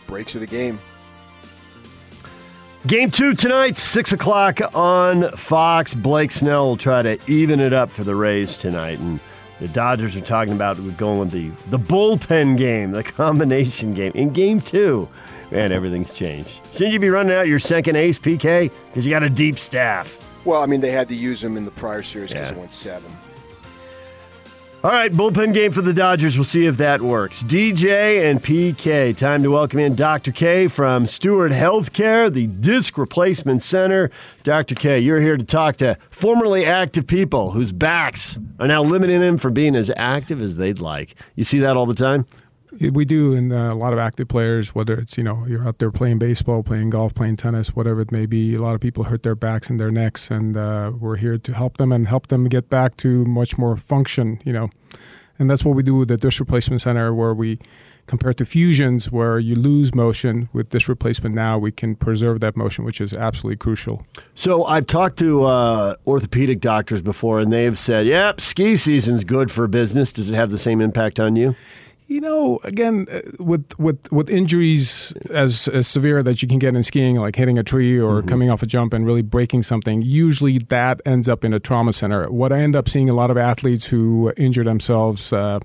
breaks 0.06 0.34
of 0.34 0.40
the 0.40 0.46
game. 0.46 0.78
Game 2.86 3.10
two 3.10 3.34
tonight, 3.34 3.76
six 3.76 4.12
o'clock 4.12 4.60
on 4.74 5.30
Fox. 5.32 5.94
Blake 5.94 6.30
Snell 6.32 6.66
will 6.68 6.76
try 6.76 7.02
to 7.02 7.18
even 7.26 7.60
it 7.60 7.72
up 7.72 7.90
for 7.90 8.04
the 8.04 8.14
Rays 8.14 8.56
tonight, 8.56 8.98
and 9.00 9.18
The 9.58 9.68
Dodgers 9.68 10.14
are 10.16 10.20
talking 10.20 10.54
about 10.54 10.76
going 10.96 11.18
with 11.18 11.30
the, 11.32 11.48
the 11.70 11.78
bullpen 11.78 12.56
game, 12.56 12.92
the 12.92 13.02
combination 13.16 13.92
game. 13.94 14.12
In 14.14 14.30
game 14.32 14.60
two, 14.60 15.08
man, 15.50 15.72
everything's 15.72 16.12
changed. 16.12 16.60
Shouldn't 16.72 16.92
you 16.92 17.00
be 17.00 17.10
running 17.10 17.36
out 17.36 17.48
your 17.48 17.58
second 17.58 17.96
ace, 17.96 18.18
PK? 18.18 18.70
Because 18.86 19.04
you 19.04 19.10
got 19.10 19.24
a 19.24 19.30
deep 19.30 19.58
staff. 19.58 20.16
Well, 20.44 20.62
I 20.62 20.66
mean, 20.66 20.80
they 20.80 20.92
had 20.92 21.08
to 21.08 21.14
use 21.16 21.42
him 21.42 21.56
in 21.56 21.64
the 21.64 21.70
prior 21.72 22.02
series 22.02 22.30
because 22.32 22.50
Yeah. 22.50 22.56
it 22.56 22.60
went 22.60 22.72
seven. 22.72 23.10
All 24.84 24.92
right, 24.92 25.12
bullpen 25.12 25.52
game 25.54 25.72
for 25.72 25.82
the 25.82 25.92
Dodgers. 25.92 26.38
We'll 26.38 26.44
see 26.44 26.66
if 26.66 26.76
that 26.76 27.02
works. 27.02 27.42
DJ 27.42 28.30
and 28.30 28.40
PK. 28.40 29.16
Time 29.16 29.42
to 29.42 29.50
welcome 29.50 29.80
in 29.80 29.96
Dr. 29.96 30.30
K 30.30 30.68
from 30.68 31.04
Stewart 31.04 31.50
Healthcare, 31.50 32.32
the 32.32 32.46
Disc 32.46 32.96
Replacement 32.96 33.60
Center. 33.60 34.08
Dr. 34.44 34.76
K, 34.76 35.00
you're 35.00 35.20
here 35.20 35.36
to 35.36 35.42
talk 35.42 35.78
to 35.78 35.98
formerly 36.10 36.64
active 36.64 37.08
people 37.08 37.50
whose 37.50 37.72
backs 37.72 38.38
are 38.60 38.68
now 38.68 38.84
limiting 38.84 39.20
them 39.20 39.36
from 39.36 39.52
being 39.52 39.74
as 39.74 39.90
active 39.96 40.40
as 40.40 40.54
they'd 40.54 40.78
like. 40.78 41.16
You 41.34 41.42
see 41.42 41.58
that 41.58 41.76
all 41.76 41.86
the 41.86 41.92
time? 41.92 42.24
We 42.72 43.04
do, 43.04 43.34
and 43.34 43.52
uh, 43.52 43.70
a 43.72 43.74
lot 43.74 43.92
of 43.92 43.98
active 43.98 44.28
players, 44.28 44.74
whether 44.74 44.94
it's 44.94 45.16
you 45.16 45.24
know 45.24 45.42
you're 45.48 45.66
out 45.66 45.78
there 45.78 45.90
playing 45.90 46.18
baseball, 46.18 46.62
playing 46.62 46.90
golf, 46.90 47.14
playing 47.14 47.36
tennis, 47.36 47.74
whatever 47.74 48.00
it 48.02 48.12
may 48.12 48.26
be. 48.26 48.54
A 48.54 48.60
lot 48.60 48.74
of 48.74 48.80
people 48.80 49.04
hurt 49.04 49.22
their 49.22 49.34
backs 49.34 49.70
and 49.70 49.80
their 49.80 49.90
necks, 49.90 50.30
and 50.30 50.56
uh, 50.56 50.92
we're 50.98 51.16
here 51.16 51.38
to 51.38 51.54
help 51.54 51.78
them 51.78 51.92
and 51.92 52.06
help 52.08 52.26
them 52.28 52.48
get 52.48 52.68
back 52.68 52.96
to 52.98 53.24
much 53.24 53.56
more 53.56 53.76
function. 53.76 54.40
You 54.44 54.52
know, 54.52 54.70
and 55.38 55.50
that's 55.50 55.64
what 55.64 55.76
we 55.76 55.82
do 55.82 55.94
with 55.94 56.08
the 56.08 56.18
disc 56.18 56.40
replacement 56.40 56.82
center, 56.82 57.14
where 57.14 57.32
we 57.32 57.58
compared 58.06 58.36
to 58.38 58.44
fusions, 58.44 59.12
where 59.12 59.38
you 59.38 59.54
lose 59.54 59.94
motion 59.94 60.48
with 60.52 60.70
disc 60.70 60.88
replacement. 60.88 61.34
Now 61.34 61.58
we 61.58 61.70
can 61.70 61.94
preserve 61.94 62.40
that 62.40 62.56
motion, 62.56 62.84
which 62.84 63.00
is 63.00 63.12
absolutely 63.12 63.56
crucial. 63.56 64.02
So 64.34 64.64
I've 64.64 64.86
talked 64.86 65.18
to 65.20 65.44
uh, 65.44 65.96
orthopedic 66.06 66.60
doctors 66.60 67.02
before, 67.02 67.40
and 67.40 67.52
they've 67.52 67.78
said, 67.78 68.06
"Yep, 68.06 68.40
ski 68.40 68.76
season's 68.76 69.24
good 69.24 69.50
for 69.50 69.66
business." 69.68 70.12
Does 70.12 70.28
it 70.28 70.34
have 70.34 70.50
the 70.50 70.58
same 70.58 70.80
impact 70.80 71.20
on 71.20 71.36
you? 71.36 71.54
You 72.10 72.22
know, 72.22 72.58
again, 72.64 73.06
uh, 73.12 73.20
with 73.38 73.78
with 73.78 74.10
with 74.10 74.30
injuries 74.30 75.12
as, 75.28 75.68
as 75.68 75.86
severe 75.86 76.22
that 76.22 76.40
you 76.40 76.48
can 76.48 76.58
get 76.58 76.74
in 76.74 76.82
skiing, 76.82 77.16
like 77.16 77.36
hitting 77.36 77.58
a 77.58 77.62
tree 77.62 78.00
or 78.00 78.22
coming 78.22 78.48
off 78.50 78.62
a 78.62 78.66
jump 78.66 78.94
and 78.94 79.04
really 79.04 79.20
breaking 79.20 79.62
something, 79.62 80.00
usually 80.00 80.56
that 80.56 81.02
ends 81.04 81.28
up 81.28 81.44
in 81.44 81.52
a 81.52 81.60
trauma 81.60 81.92
center. 81.92 82.30
What 82.30 82.50
I 82.50 82.60
end 82.60 82.74
up 82.74 82.88
seeing 82.88 83.10
a 83.10 83.12
lot 83.12 83.30
of 83.30 83.36
athletes 83.36 83.84
who 83.84 84.32
injure 84.38 84.64
themselves. 84.64 85.34
Uh, 85.34 85.60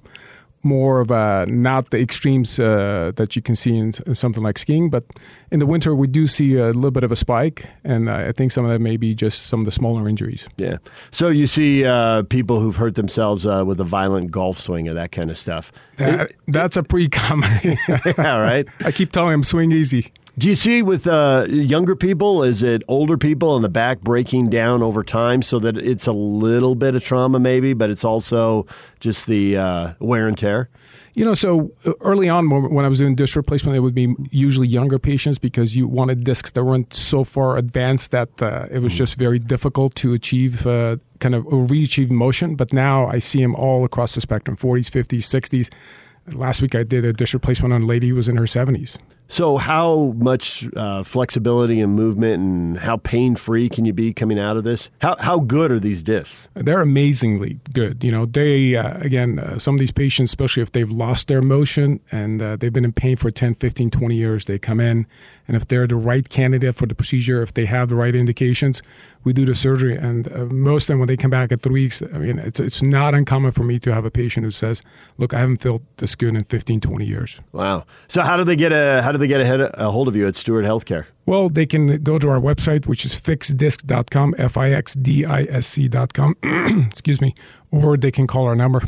more 0.63 1.01
of 1.01 1.11
a 1.11 1.45
not 1.47 1.89
the 1.91 1.99
extremes 1.99 2.59
uh, 2.59 3.11
that 3.15 3.35
you 3.35 3.41
can 3.41 3.55
see 3.55 3.77
in, 3.77 3.93
in 4.05 4.15
something 4.15 4.43
like 4.43 4.57
skiing, 4.57 4.89
but 4.89 5.05
in 5.51 5.59
the 5.59 5.65
winter 5.65 5.93
we 5.93 6.07
do 6.07 6.25
see 6.27 6.55
a 6.55 6.67
little 6.67 6.91
bit 6.91 7.03
of 7.03 7.11
a 7.11 7.15
spike, 7.15 7.69
and 7.83 8.09
I 8.09 8.31
think 8.31 8.51
some 8.51 8.63
of 8.65 8.71
that 8.71 8.79
may 8.79 8.97
be 8.97 9.13
just 9.13 9.47
some 9.47 9.59
of 9.59 9.65
the 9.65 9.71
smaller 9.71 10.07
injuries. 10.07 10.47
Yeah. 10.57 10.77
So 11.11 11.29
you 11.29 11.47
see 11.47 11.85
uh, 11.85 12.23
people 12.23 12.59
who've 12.59 12.75
hurt 12.75 12.95
themselves 12.95 13.45
uh, 13.45 13.63
with 13.65 13.79
a 13.79 13.83
violent 13.83 14.31
golf 14.31 14.57
swing 14.57 14.87
or 14.87 14.93
that 14.93 15.11
kind 15.11 15.29
of 15.29 15.37
stuff. 15.37 15.71
That, 15.97 16.31
that's 16.47 16.77
a 16.77 16.83
pretty 16.83 17.09
common. 17.09 17.49
yeah, 17.87 18.37
right. 18.37 18.67
I 18.79 18.91
keep 18.91 19.11
telling 19.11 19.31
them 19.31 19.43
swing 19.43 19.71
easy. 19.71 20.11
Do 20.35 20.47
you 20.47 20.55
see 20.55 20.81
with 20.81 21.05
uh, 21.05 21.45
younger 21.47 21.95
people? 21.95 22.41
Is 22.41 22.63
it 22.63 22.81
older 22.87 23.19
people 23.19 23.55
and 23.55 23.63
the 23.63 23.69
back 23.69 24.01
breaking 24.01 24.49
down 24.49 24.81
over 24.81 25.03
time 25.03 25.43
so 25.43 25.59
that 25.59 25.77
it's 25.77 26.07
a 26.07 26.11
little 26.11 26.73
bit 26.73 26.95
of 26.95 27.03
trauma, 27.03 27.39
maybe, 27.39 27.73
but 27.73 27.91
it's 27.91 28.03
also 28.03 28.65
just 28.99 29.27
the 29.27 29.57
uh, 29.57 29.93
wear 29.99 30.27
and 30.27 30.35
tear? 30.35 30.69
You 31.13 31.23
know, 31.23 31.35
so 31.35 31.71
uh, 31.85 31.93
early 32.01 32.29
on 32.29 32.49
when 32.49 32.73
when 32.73 32.83
I 32.83 32.87
was 32.87 32.97
doing 32.97 33.13
disc 33.13 33.35
replacement, 33.35 33.77
it 33.77 33.81
would 33.81 33.93
be 33.93 34.15
usually 34.31 34.67
younger 34.67 34.97
patients 34.97 35.37
because 35.37 35.77
you 35.77 35.87
wanted 35.87 36.21
discs 36.21 36.49
that 36.49 36.63
weren't 36.63 36.95
so 36.95 37.23
far 37.23 37.55
advanced 37.55 38.09
that 38.09 38.41
uh, 38.41 38.65
it 38.71 38.79
was 38.79 38.95
just 38.95 39.19
very 39.19 39.37
difficult 39.37 39.93
to 39.95 40.13
achieve 40.13 40.65
uh, 40.65 40.97
kind 41.19 41.35
of 41.35 41.45
re-achieve 41.47 42.09
motion. 42.09 42.55
But 42.55 42.73
now 42.73 43.05
I 43.05 43.19
see 43.19 43.39
them 43.39 43.53
all 43.53 43.85
across 43.85 44.15
the 44.15 44.21
spectrum: 44.21 44.57
40s, 44.57 44.89
50s, 44.89 45.19
60s. 45.19 46.35
Last 46.35 46.63
week 46.63 46.73
I 46.73 46.81
did 46.81 47.05
a 47.05 47.13
disc 47.13 47.35
replacement 47.35 47.71
on 47.71 47.83
a 47.83 47.85
lady 47.85 48.09
who 48.09 48.15
was 48.15 48.27
in 48.27 48.37
her 48.37 48.45
70s. 48.45 48.97
So, 49.27 49.57
how 49.57 50.13
much 50.17 50.67
uh, 50.75 51.03
flexibility 51.03 51.79
and 51.79 51.95
movement 51.95 52.41
and 52.41 52.77
how 52.77 52.97
pain 52.97 53.35
free 53.35 53.69
can 53.69 53.85
you 53.85 53.93
be 53.93 54.13
coming 54.13 54.37
out 54.37 54.57
of 54.57 54.63
this? 54.63 54.89
How, 55.01 55.15
how 55.19 55.39
good 55.39 55.71
are 55.71 55.79
these 55.79 56.03
discs? 56.03 56.49
They're 56.53 56.81
amazingly 56.81 57.59
good. 57.73 58.03
You 58.03 58.11
know, 58.11 58.25
they, 58.25 58.75
uh, 58.75 58.99
again, 58.99 59.39
uh, 59.39 59.57
some 59.59 59.75
of 59.75 59.79
these 59.79 59.91
patients, 59.91 60.31
especially 60.31 60.61
if 60.61 60.71
they've 60.71 60.91
lost 60.91 61.29
their 61.29 61.41
motion 61.41 61.99
and 62.11 62.41
uh, 62.41 62.57
they've 62.57 62.73
been 62.73 62.85
in 62.85 62.93
pain 62.93 63.15
for 63.15 63.31
10, 63.31 63.55
15, 63.55 63.89
20 63.89 64.15
years, 64.15 64.45
they 64.45 64.59
come 64.59 64.79
in. 64.79 65.07
And 65.47 65.57
if 65.57 65.67
they're 65.67 65.87
the 65.87 65.95
right 65.95 66.27
candidate 66.29 66.75
for 66.75 66.85
the 66.85 66.95
procedure, 66.95 67.41
if 67.41 67.53
they 67.53 67.65
have 67.65 67.89
the 67.89 67.95
right 67.95 68.15
indications, 68.15 68.81
we 69.23 69.33
do 69.33 69.45
the 69.45 69.55
surgery. 69.55 69.95
And 69.95 70.31
uh, 70.31 70.45
most 70.45 70.83
of 70.83 70.87
them, 70.89 70.99
when 70.99 71.07
they 71.07 71.17
come 71.17 71.31
back 71.31 71.51
at 71.51 71.61
three 71.61 71.83
weeks, 71.83 72.01
I 72.01 72.17
mean, 72.17 72.39
it's, 72.39 72.59
it's 72.59 72.81
not 72.81 73.13
uncommon 73.15 73.51
for 73.51 73.63
me 73.63 73.79
to 73.79 73.93
have 73.93 74.05
a 74.05 74.11
patient 74.11 74.43
who 74.43 74.51
says, 74.51 74.83
Look, 75.17 75.33
I 75.33 75.39
haven't 75.39 75.57
felt 75.57 75.81
this 75.97 76.15
good 76.15 76.35
in 76.35 76.43
15, 76.43 76.81
20 76.81 77.05
years. 77.05 77.41
Wow. 77.51 77.85
So, 78.07 78.21
how 78.21 78.37
do 78.37 78.43
they 78.43 78.55
get 78.55 78.71
a 78.71 79.01
how 79.01 79.11
do 79.13 79.17
they 79.17 79.27
get 79.27 79.41
a, 79.41 79.45
head, 79.45 79.61
a 79.61 79.91
hold 79.91 80.07
of 80.07 80.15
you 80.15 80.27
at 80.27 80.35
Stewart 80.35 80.65
Healthcare? 80.65 81.05
Well, 81.25 81.49
they 81.49 81.65
can 81.65 82.03
go 82.03 82.19
to 82.19 82.29
our 82.29 82.39
website, 82.39 82.85
which 82.85 83.05
is 83.05 83.13
fixdisc.com, 83.13 84.35
F 84.37 84.57
I 84.57 84.71
X 84.71 84.93
D 84.93 85.25
I 85.25 85.43
S 85.43 85.67
C.com, 85.67 86.35
excuse 86.89 87.21
me, 87.21 87.33
or 87.71 87.95
they 87.95 88.11
can 88.11 88.27
call 88.27 88.45
our 88.45 88.55
number. 88.55 88.81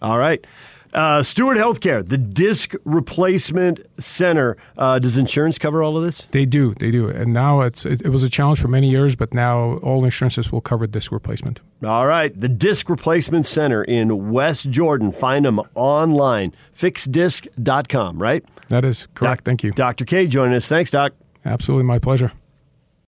All 0.00 0.18
right. 0.18 0.44
Uh, 0.92 1.22
Stewart 1.22 1.56
Healthcare, 1.56 2.06
the 2.06 2.18
disc 2.18 2.74
replacement 2.84 3.80
center. 4.02 4.56
Uh, 4.76 4.98
does 4.98 5.16
insurance 5.16 5.58
cover 5.58 5.82
all 5.82 5.96
of 5.96 6.04
this? 6.04 6.26
They 6.32 6.44
do, 6.44 6.74
they 6.74 6.90
do. 6.90 7.08
And 7.08 7.32
now 7.32 7.60
it's 7.62 7.86
it, 7.86 8.02
it 8.02 8.10
was 8.10 8.22
a 8.22 8.28
challenge 8.30 8.60
for 8.60 8.68
many 8.68 8.90
years, 8.90 9.16
but 9.16 9.32
now 9.32 9.78
all 9.78 10.04
insurances 10.04 10.52
will 10.52 10.60
cover 10.60 10.86
disc 10.86 11.10
replacement. 11.10 11.60
All 11.84 12.06
right. 12.06 12.38
The 12.38 12.48
Disc 12.48 12.88
Replacement 12.88 13.46
Center 13.46 13.82
in 13.82 14.30
West 14.30 14.70
Jordan. 14.70 15.12
Find 15.12 15.44
them 15.44 15.60
online, 15.74 16.54
fixdisc.com, 16.74 18.20
right? 18.20 18.44
That 18.68 18.84
is 18.84 19.08
correct. 19.14 19.44
Thank 19.44 19.64
you. 19.64 19.72
Dr. 19.72 20.04
K 20.04 20.26
joining 20.26 20.54
us. 20.54 20.68
Thanks, 20.68 20.90
Doc. 20.90 21.12
Absolutely 21.44 21.84
my 21.84 21.98
pleasure. 21.98 22.32